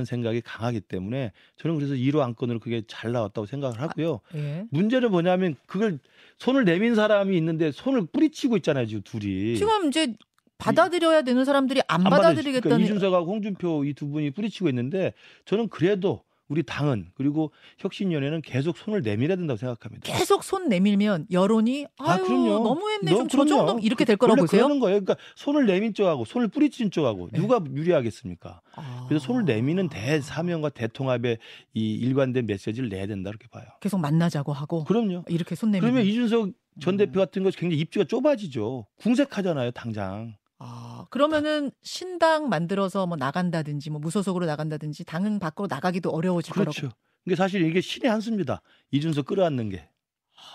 음. 0.00 0.04
생각이 0.04 0.40
강하기 0.40 0.80
때문에 0.82 1.32
저는 1.56 1.76
그래서 1.76 1.94
1호 1.94 2.20
안건으로 2.20 2.58
그게 2.58 2.82
잘 2.86 3.12
나왔다고 3.12 3.46
생각을 3.46 3.80
하고요. 3.80 4.20
예. 4.34 4.64
문제는 4.70 5.10
뭐냐면 5.10 5.56
그걸 5.66 5.98
손을 6.38 6.64
내민 6.64 6.94
사람이 6.94 7.36
있는데 7.36 7.70
손을 7.70 8.06
뿌리치고 8.06 8.56
있잖아요, 8.58 8.86
지금 8.86 9.02
둘이. 9.02 9.56
지금 9.56 9.88
이제 9.88 10.14
받아들여야 10.60 11.22
되는 11.22 11.44
사람들이 11.44 11.80
안, 11.88 12.00
안 12.00 12.04
받아들이- 12.04 12.10
받아들이겠다는 12.22 12.62
그러니까 12.76 12.84
이준석하고 12.86 13.30
홍준표 13.32 13.84
이 13.84 13.94
두 13.94 14.08
분이 14.08 14.30
뿌리치고 14.30 14.68
있는데 14.68 15.12
저는 15.44 15.68
그래도 15.68 16.22
우리 16.48 16.64
당은 16.64 17.06
그리고 17.14 17.52
혁신위원회는 17.78 18.42
계속 18.42 18.76
손을 18.76 19.02
내밀어야 19.02 19.36
된다고 19.36 19.56
생각합니다. 19.56 20.02
계속 20.12 20.42
손 20.42 20.68
내밀면 20.68 21.26
여론이 21.30 21.86
아, 21.98 22.12
아유 22.14 22.24
그럼요. 22.24 22.64
너무했네 22.64 23.10
너무 23.12 23.28
좀저 23.28 23.44
그럼요. 23.54 23.66
정도 23.68 23.86
이렇게 23.86 24.02
그- 24.04 24.06
될 24.08 24.16
거라고 24.16 24.40
보세요? 24.40 24.62
그러는 24.62 24.80
거예요. 24.80 25.00
그러니까 25.00 25.14
손을 25.36 25.66
내민 25.66 25.94
쪽하고 25.94 26.24
손을 26.24 26.48
뿌리친 26.48 26.90
쪽하고 26.90 27.28
네. 27.30 27.38
누가 27.38 27.60
유리하겠습니까? 27.72 28.62
아. 28.74 29.04
그래서 29.08 29.24
손을 29.26 29.44
내미는 29.44 29.88
대사명과 29.90 30.70
대통합의 30.70 31.38
이 31.74 31.94
일관된 31.94 32.46
메시지를 32.46 32.88
내야 32.88 33.06
된다 33.06 33.30
이렇게 33.30 33.46
봐요. 33.48 33.66
계속 33.80 34.00
만나자고 34.00 34.52
하고 34.52 34.82
그럼요. 34.84 35.22
이렇게 35.28 35.54
손 35.54 35.70
내밀면 35.70 35.92
그러면 35.94 36.10
이준석 36.10 36.50
전 36.80 36.94
음. 36.94 36.96
대표 36.96 37.20
같은 37.20 37.44
거 37.44 37.50
굉장히 37.50 37.80
입지가 37.82 38.06
좁아지죠. 38.06 38.86
궁색하잖아요, 38.96 39.70
당장. 39.70 40.34
아, 40.60 41.06
그러면은 41.10 41.70
신당 41.82 42.48
만들어서 42.50 43.06
뭐 43.06 43.16
나간다든지 43.16 43.90
뭐 43.90 43.98
무소속으로 43.98 44.44
나간다든지 44.46 45.04
당은 45.04 45.38
밖으로 45.38 45.66
나가기도 45.68 46.10
어려워질 46.10 46.52
그렇죠. 46.52 46.82
거라고. 46.82 46.96
이게 47.26 47.34
사실 47.34 47.62
이게 47.62 47.80
신의 47.80 48.10
한 48.10 48.20
수입니다. 48.20 48.60
이준석 48.90 49.26
끌어안는 49.26 49.70
게. 49.70 49.88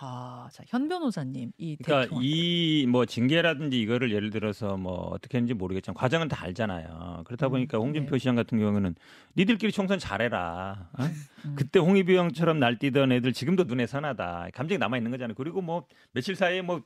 아, 0.02 0.50
자, 0.52 0.64
현 0.68 0.88
변호사님 0.90 1.52
이 1.58 1.78
그러니까 1.84 2.18
이 2.22 2.86
뭐 2.90 3.06
징계라든지 3.06 3.80
이거를 3.82 4.12
예를 4.14 4.30
들어서 4.30 4.78
뭐 4.78 4.94
어떻게 5.12 5.38
했는지 5.38 5.54
모르겠지만 5.54 5.96
과정은 5.96 6.28
다 6.28 6.44
알잖아요. 6.44 7.24
그렇다 7.26 7.48
음, 7.48 7.52
보니까 7.52 7.78
홍준표 7.78 8.12
네. 8.12 8.20
시장 8.20 8.36
같은 8.36 8.60
경우는 8.60 8.96
니들끼리 9.38 9.72
총선 9.72 9.98
잘해라. 10.00 10.90
어? 10.98 11.04
음. 11.46 11.56
그때 11.56 11.80
홍의비 11.80 12.16
형처럼 12.16 12.60
날뛰던 12.60 13.12
애들 13.12 13.34
지금도 13.34 13.64
눈에 13.66 13.86
선하다. 13.88 14.50
감정이 14.54 14.78
남아 14.80 14.98
있는 14.98 15.12
거잖아요. 15.12 15.36
그리고 15.36 15.62
뭐 15.62 15.86
며칠 16.14 16.36
사이에 16.36 16.62
뭐 16.62 16.82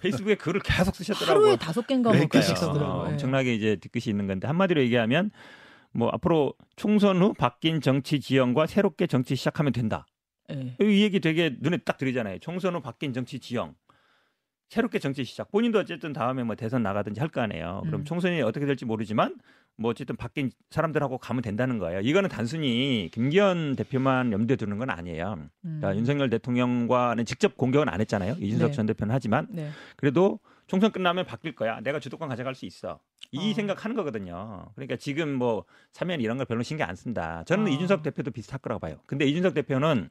페이스북에 0.00 0.34
글을 0.36 0.60
계속 0.60 0.94
쓰셨더라고요. 0.96 1.44
하루에 1.44 1.56
다섯 1.56 1.86
개인가 1.86 2.12
뭐. 2.12 2.26
글씩 2.26 2.56
쓰더라고요. 2.56 2.86
어, 3.02 3.06
예. 3.08 3.12
엄청나게 3.12 3.54
이제 3.54 3.76
뒤끝이 3.76 4.10
있는 4.10 4.26
건데 4.26 4.46
한마디로 4.46 4.80
얘기하면 4.82 5.30
뭐 5.92 6.08
앞으로 6.12 6.54
총선 6.76 7.20
후 7.22 7.34
바뀐 7.34 7.80
정치 7.80 8.20
지형과 8.20 8.66
새롭게 8.66 9.06
정치 9.06 9.36
시작하면 9.36 9.72
된다. 9.72 10.06
예. 10.54 10.76
이 10.84 11.02
얘기 11.02 11.20
되게 11.20 11.56
눈에 11.60 11.78
딱 11.78 11.98
들이잖아요. 11.98 12.38
총선 12.38 12.74
후 12.74 12.80
바뀐 12.80 13.12
정치 13.12 13.38
지형. 13.38 13.74
새롭게 14.70 14.98
정치 14.98 15.24
시작. 15.24 15.50
본인도 15.52 15.78
어쨌든 15.78 16.12
다음에 16.12 16.42
뭐 16.42 16.56
대선 16.56 16.82
나가든지 16.82 17.20
할 17.20 17.28
거 17.28 17.40
아니에요. 17.40 17.82
그럼 17.84 18.00
음. 18.00 18.04
총선이 18.04 18.40
어떻게 18.42 18.66
될지 18.66 18.84
모르지만 18.84 19.36
뭐 19.76 19.90
어쨌든 19.90 20.16
바뀐 20.16 20.50
사람들하고 20.70 21.18
가면 21.18 21.42
된다는 21.42 21.78
거예요. 21.78 22.00
이거는 22.00 22.28
단순히 22.28 23.08
김기현 23.12 23.76
대표만 23.76 24.32
염두에 24.32 24.56
두는 24.56 24.78
건 24.78 24.90
아니에요. 24.90 25.34
음. 25.38 25.50
그러니까 25.80 25.96
윤석열 25.96 26.30
대통령과는 26.30 27.24
직접 27.24 27.56
공격은 27.56 27.88
안 27.88 28.00
했잖아요. 28.00 28.36
이준석 28.40 28.70
네. 28.70 28.74
전 28.74 28.86
대표는 28.86 29.14
하지만 29.14 29.46
네. 29.50 29.70
그래도 29.96 30.40
총선 30.66 30.90
끝나면 30.92 31.26
바뀔 31.26 31.54
거야. 31.54 31.80
내가 31.80 32.00
주도권 32.00 32.28
가져갈 32.28 32.54
수 32.54 32.64
있어. 32.66 32.98
이 33.32 33.50
어. 33.50 33.54
생각하는 33.54 33.94
거거든요. 33.96 34.70
그러니까 34.74 34.96
지금 34.96 35.34
뭐 35.34 35.64
사면 35.92 36.20
이런 36.20 36.36
걸 36.36 36.46
별로 36.46 36.62
신경 36.62 36.88
안 36.88 36.96
쓴다. 36.96 37.44
저는 37.46 37.66
어. 37.66 37.68
이준석 37.68 38.02
대표도 38.02 38.30
비슷할 38.30 38.60
거라고 38.60 38.80
봐요. 38.80 38.96
근데 39.06 39.26
이준석 39.26 39.54
대표는 39.54 40.08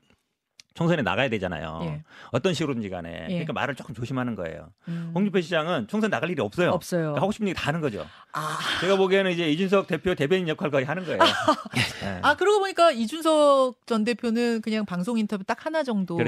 총선에 0.73 1.03
나가야 1.03 1.29
되잖아요. 1.29 1.81
예. 1.83 2.03
어떤 2.31 2.53
식으로든지 2.55 2.89
간에. 2.89 3.25
예. 3.25 3.33
그러니까 3.33 3.53
말을 3.53 3.75
조금 3.75 3.93
조심하는 3.93 4.33
거예요. 4.35 4.69
음. 4.87 5.11
홍준표 5.13 5.39
시장은 5.41 5.87
총선 5.87 6.09
나갈 6.09 6.31
일이 6.31 6.41
없어요. 6.41 6.71
없어요. 6.71 7.01
그러니까 7.01 7.21
하고 7.21 7.31
싶은 7.31 7.47
얘기 7.47 7.55
다 7.59 7.67
하는 7.67 7.79
거죠. 7.79 8.07
아. 8.31 8.57
제가 8.81 8.95
보기에는 8.97 9.31
이제 9.31 9.49
이준석 9.51 9.85
대표 9.85 10.15
대변인 10.15 10.47
역할 10.47 10.71
거의 10.71 10.85
하는 10.85 11.05
거예요. 11.05 11.19
네. 12.01 12.19
아, 12.23 12.35
그러고 12.35 12.59
보니까 12.61 12.91
이준석 12.91 13.85
전 13.85 14.03
대표는 14.03 14.61
그냥 14.61 14.83
방송 14.85 15.19
인터뷰 15.19 15.43
딱 15.43 15.63
하나 15.63 15.83
정도였고 15.83 16.23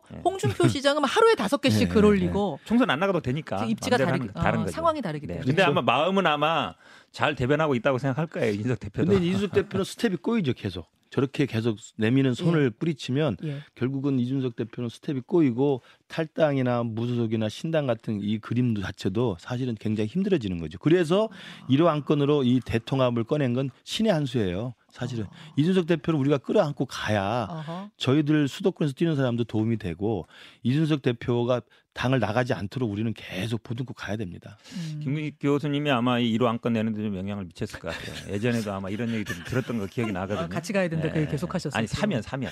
그렇죠. 0.00 0.06
네. 0.10 0.20
홍준표 0.24 0.68
시장은 0.68 1.02
하루에 1.04 1.34
다섯 1.34 1.60
개씩 1.60 1.88
네, 1.88 1.94
글 1.94 2.04
올리고 2.04 2.60
총선 2.64 2.88
안 2.90 3.00
나가도 3.00 3.20
되니까. 3.20 3.64
입지가 3.64 3.98
마음대로 3.98 4.06
다르, 4.10 4.22
하는 4.22 4.32
거- 4.32 4.40
다른 4.40 4.58
어, 4.60 4.64
거죠. 4.66 4.74
상황이 4.74 5.02
다르기 5.02 5.26
네. 5.26 5.34
때문에. 5.34 5.46
근데 5.46 5.62
그렇죠. 5.64 5.70
아마 5.78 5.82
마음은 5.82 6.26
아마 6.28 6.74
잘 7.10 7.34
대변하고 7.34 7.74
있다고 7.74 7.98
생각할 7.98 8.28
거예요. 8.28 8.52
이준석 8.52 8.78
대표도. 8.78 9.10
근데 9.10 9.26
이준석 9.26 9.50
대표는 9.52 9.82
스텝이 9.84 10.16
꼬이죠, 10.16 10.52
계속. 10.52 10.86
저렇게 11.10 11.46
계속 11.46 11.76
내미는 11.96 12.34
손을 12.34 12.70
뿌리치면 12.70 13.36
예. 13.44 13.58
결국은 13.74 14.18
이준석 14.18 14.56
대표는 14.56 14.88
스텝이 14.88 15.22
꼬이고 15.26 15.82
탈당이나 16.08 16.84
무소속이나 16.84 17.48
신당 17.48 17.86
같은 17.86 18.20
이 18.22 18.38
그림도 18.38 18.80
자체도 18.82 19.36
사실은 19.40 19.74
굉장히 19.78 20.08
힘들어지는 20.08 20.58
거죠. 20.60 20.78
그래서 20.78 21.28
이러 21.68 21.88
안건으로 21.88 22.44
이 22.44 22.60
대통합을 22.64 23.24
꺼낸 23.24 23.54
건 23.54 23.70
신의 23.84 24.12
한 24.12 24.24
수예요. 24.24 24.74
사실은 24.90 25.26
이준석 25.56 25.86
대표를 25.86 26.18
우리가 26.18 26.38
끌어안고 26.38 26.86
가야 26.86 27.46
어허. 27.50 27.90
저희들 27.96 28.48
수도권에서 28.48 28.94
뛰는 28.94 29.16
사람도 29.16 29.44
도움이 29.44 29.78
되고 29.78 30.26
이준석 30.62 31.02
대표가 31.02 31.60
당을 32.00 32.18
나가지 32.18 32.54
않도록 32.54 32.90
우리는 32.90 33.12
계속 33.12 33.62
보듬고 33.62 33.92
가야 33.92 34.16
됩니다. 34.16 34.56
음. 34.72 35.00
김근식 35.02 35.36
교수님이 35.38 35.90
아마 35.90 36.18
이 36.18 36.34
1호 36.38 36.46
안건 36.46 36.72
내는데 36.72 37.02
좀 37.02 37.14
영향을 37.14 37.44
미쳤을 37.44 37.78
것 37.78 37.94
같아요. 37.94 38.32
예전에도 38.32 38.72
아마 38.72 38.88
이런 38.88 39.10
얘기 39.10 39.22
좀 39.24 39.36
들었던 39.44 39.78
거 39.78 39.84
기억이 39.84 40.10
나거든요. 40.10 40.46
아, 40.46 40.48
같이 40.48 40.72
가야 40.72 40.88
된다. 40.88 41.10
그 41.12 41.20
얘기 41.20 41.30
계속 41.30 41.54
하셨어요. 41.54 41.78
아니 41.78 41.86
사면 41.86 42.22
사면. 42.22 42.50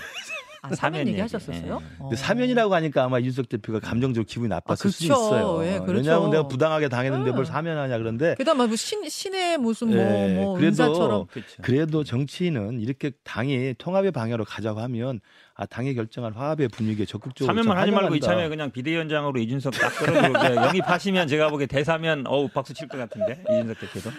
아, 0.61 0.69
사면 0.69 0.77
사면 0.77 1.01
얘기 1.01 1.11
얘기. 1.13 1.21
하셨었어요? 1.23 1.79
예. 1.81 1.87
어. 1.99 2.03
근데 2.03 2.17
사면이라고 2.17 2.75
하니까 2.75 3.05
아마 3.05 3.19
이준석 3.21 3.49
대표가 3.49 3.81
감정적으로 3.81 4.27
기분이 4.27 4.49
나빴을 4.49 4.89
아, 4.89 4.91
수도 4.91 4.91
그쵸. 4.91 5.15
있어요. 5.15 5.65
예, 5.65 5.79
그렇죠. 5.79 5.93
왜냐하면 5.93 6.31
내가 6.31 6.49
부당하게 6.49 6.89
당했는데 6.89 7.31
음. 7.31 7.35
뭘 7.35 7.47
사면하냐 7.47 7.97
그런데 7.97 8.35
게다가 8.37 8.67
뭐 8.67 8.77
신, 8.77 9.09
신의 9.09 9.57
무슨 9.59 9.89
뭐, 9.89 9.97
예, 9.99 10.35
뭐 10.35 10.55
그래도 10.59 10.67
은사처럼 10.83 11.27
그렇죠. 11.29 11.63
그래도 11.63 12.05
정치인은 12.05 12.81
이렇게 12.81 13.13
당이 13.25 13.77
통합의 13.79 14.11
방향으로 14.11 14.45
가자고 14.45 14.81
하면 14.81 15.21
아 15.61 15.67
당이 15.67 15.95
결정한 15.95 16.33
화합의 16.33 16.69
분위기에 16.69 17.05
적극적으로 17.05 17.53
사면만 17.53 17.77
하지 17.77 17.91
말고. 17.91 18.15
이참에 18.15 18.49
그냥 18.49 18.71
비대위원장으로 18.71 19.41
이준석 19.41 19.75
딱 19.75 19.89
끌어들고 19.99 20.39
영입하시면 20.65 21.27
제가 21.27 21.51
보기에 21.51 21.67
대사면 21.67 22.27
어우 22.29 22.49
박수 22.49 22.73
칠 22.75 22.87
것 22.89 22.97
같은데 22.97 23.43
이준석 23.51 23.81
대표도. 23.81 24.11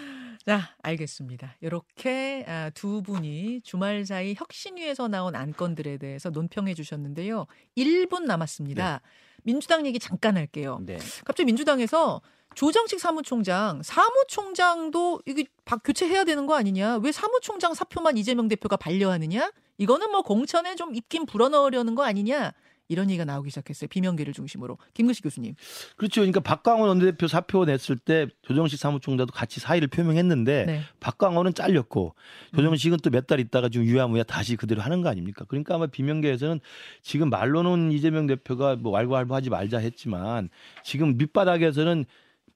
자, 0.46 0.60
알겠습니다. 0.82 1.56
이렇게 1.60 2.44
아, 2.46 2.70
두 2.74 3.02
분이 3.02 3.60
주말 3.62 4.04
사이 4.04 4.34
혁신위에서 4.36 5.08
나온 5.08 5.34
안건들에 5.34 5.96
대해서 5.98 6.28
논평해 6.30 6.74
주셨는데요. 6.74 7.46
1분 7.76 8.24
남았습니다. 8.24 9.00
민주당 9.42 9.86
얘기 9.86 9.98
잠깐 9.98 10.36
할게요. 10.36 10.78
네. 10.82 10.98
갑자기 11.24 11.44
민주당에서 11.44 12.20
조정식 12.54 12.98
사무총장, 12.98 13.82
사무총장도 13.82 15.22
이게 15.26 15.44
박 15.64 15.82
교체해야 15.84 16.24
되는 16.24 16.46
거 16.46 16.54
아니냐? 16.54 16.96
왜 16.96 17.12
사무총장 17.12 17.74
사표만 17.74 18.16
이재명 18.16 18.48
대표가 18.48 18.76
반려하느냐? 18.76 19.52
이거는 19.78 20.10
뭐 20.10 20.22
공천에 20.22 20.74
좀 20.74 20.94
입김 20.94 21.26
불어넣으려는 21.26 21.94
거 21.94 22.02
아니냐? 22.04 22.52
이런 22.90 23.08
얘기가 23.08 23.24
나오기 23.24 23.48
시작했어요. 23.50 23.88
비명계를 23.88 24.34
중심으로. 24.34 24.76
김근식 24.94 25.22
교수님. 25.22 25.54
그렇죠. 25.96 26.20
그러니까 26.20 26.40
박광원 26.40 26.88
원내대표 26.88 27.28
사표 27.28 27.64
냈을 27.64 27.96
때 27.96 28.26
조정식 28.42 28.78
사무총장도 28.78 29.32
같이 29.32 29.60
사의를 29.60 29.88
표명했는데 29.88 30.64
네. 30.66 30.80
박광원은 31.00 31.54
잘렸고 31.54 32.14
조정식은 32.54 32.98
또 32.98 33.10
몇 33.10 33.26
달 33.26 33.38
있다가 33.38 33.68
좀 33.68 33.84
유야무야 33.84 34.24
다시 34.24 34.56
그대로 34.56 34.82
하는 34.82 35.02
거 35.02 35.08
아닙니까? 35.08 35.44
그러니까 35.46 35.76
아마 35.76 35.86
비명계에서는 35.86 36.58
지금 37.00 37.30
말로는 37.30 37.92
이재명 37.92 38.26
대표가 38.26 38.74
뭐 38.74 38.90
왈가왈부하지 38.92 39.50
말자 39.50 39.78
했지만 39.78 40.48
지금 40.82 41.16
밑바닥에서는 41.16 42.04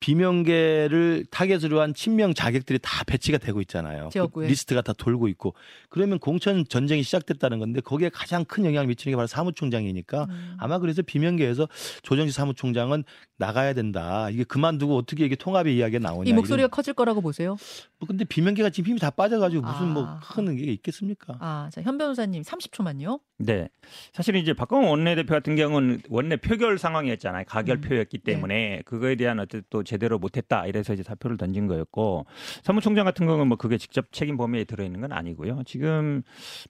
비명계를 0.05 1.25
타겟으로 1.31 1.81
한 1.81 1.95
친명 1.95 2.35
자객들이 2.35 2.79
다 2.83 3.05
배치가 3.05 3.39
되고 3.39 3.61
있잖아요. 3.63 4.11
그 4.33 4.41
리스트가 4.41 4.83
다 4.83 4.93
돌고 4.93 5.29
있고 5.29 5.55
그러면 5.89 6.19
공천 6.19 6.67
전쟁이 6.69 7.03
시작됐다는 7.03 7.59
건데 7.59 7.81
거기에 7.81 8.11
가장 8.11 8.45
큰 8.45 8.67
영향을 8.67 8.87
미치는 8.89 9.13
게 9.13 9.17
바로 9.17 9.27
사무총장이니까 9.27 10.27
음. 10.29 10.57
아마 10.59 10.79
그래서 10.79 11.01
비명계에서 11.01 11.69
조정식 12.03 12.35
사무총장은 12.35 13.05
나가야 13.37 13.73
된다. 13.73 14.29
이게 14.31 14.45
그만두고 14.45 14.97
어떻게 14.97 15.25
이게 15.25 15.37
통합의 15.37 15.77
이야기가 15.77 15.99
나오냐. 16.01 16.29
이 16.29 16.33
목소리가 16.35 16.65
이런- 16.65 16.71
커질 16.71 16.95
거라고 16.95 17.21
보세요. 17.21 17.57
뭐 17.99 18.07
근데 18.07 18.25
비명계가 18.25 18.71
지금 18.71 18.91
힘이 18.91 19.01
다 19.01 19.11
빠져가지고 19.11 19.63
무슨 19.63 19.87
아. 19.97 20.21
뭐 20.23 20.40
큰 20.40 20.57
게 20.57 20.65
있겠습니까? 20.65 21.37
아, 21.41 21.69
자, 21.73 21.81
현 21.83 21.99
변호사님 21.99 22.43
30초만요. 22.43 23.21
네. 23.39 23.69
사실은 24.13 24.41
이제 24.41 24.53
박광원 24.53 24.89
원내대표 24.89 25.35
같은 25.35 25.57
경우는 25.57 26.03
원내 26.09 26.37
표결 26.37 26.79
상황이었잖아요. 26.79 27.45
가결표였기 27.49 28.19
네. 28.19 28.33
때문에 28.33 28.83
그거에 28.85 29.17
대한 29.17 29.41
어쨌든 29.41 29.63
또 29.71 29.83
제대로 29.95 30.19
못했다. 30.19 30.67
이래서 30.67 30.93
이제 30.93 31.03
사표를 31.03 31.37
던진 31.37 31.67
거였고 31.69 32.27
사무총장 32.63 33.05
같은 33.05 33.27
경우는 33.27 33.47
뭐 33.47 33.57
그게 33.57 33.79
직접 33.79 34.11
책임 34.13 34.37
범위에 34.37 34.65
들어있는 34.65 35.01
건 35.01 35.13
아니고요. 35.13 35.63
지금 35.67 36.23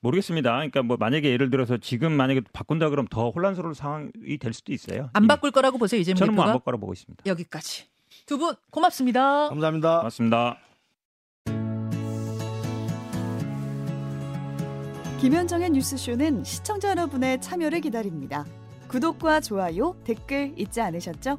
모르겠습니다. 0.03 0.51
그러니까 0.53 0.83
뭐 0.83 0.97
만약에 0.99 1.31
예를 1.31 1.49
들어서 1.49 1.79
지금 1.79 2.13
만약에 2.13 2.43
바꾼다 2.53 2.91
그러면 2.91 3.09
더 3.11 3.31
혼란스러운 3.31 3.73
상황이 3.75 4.11
될 4.39 4.53
수도 4.53 4.73
있어요. 4.73 5.09
안 5.15 5.23
이미. 5.23 5.29
바꿀 5.29 5.51
거라고 5.53 5.79
보세요, 5.79 6.01
이재명 6.01 6.17
저는 6.19 6.35
뭐. 6.35 6.45
안 6.45 6.53
바꿔라 6.53 6.77
보고 6.77 6.93
있습니다. 6.93 7.23
여기까지. 7.27 7.87
두 8.27 8.37
분 8.39 8.55
고맙습니다. 8.71 9.49
감사합니다. 9.49 9.99
고맙습니다. 9.99 10.59
김현정의 15.21 15.71
뉴스쇼는 15.71 16.45
시청자 16.45 16.91
여러분의 16.91 17.41
참여를 17.41 17.81
기다립니다. 17.81 18.45
구독과 18.89 19.41
좋아요, 19.41 19.97
댓글 20.05 20.53
잊지 20.59 20.81
않으셨죠? 20.83 21.39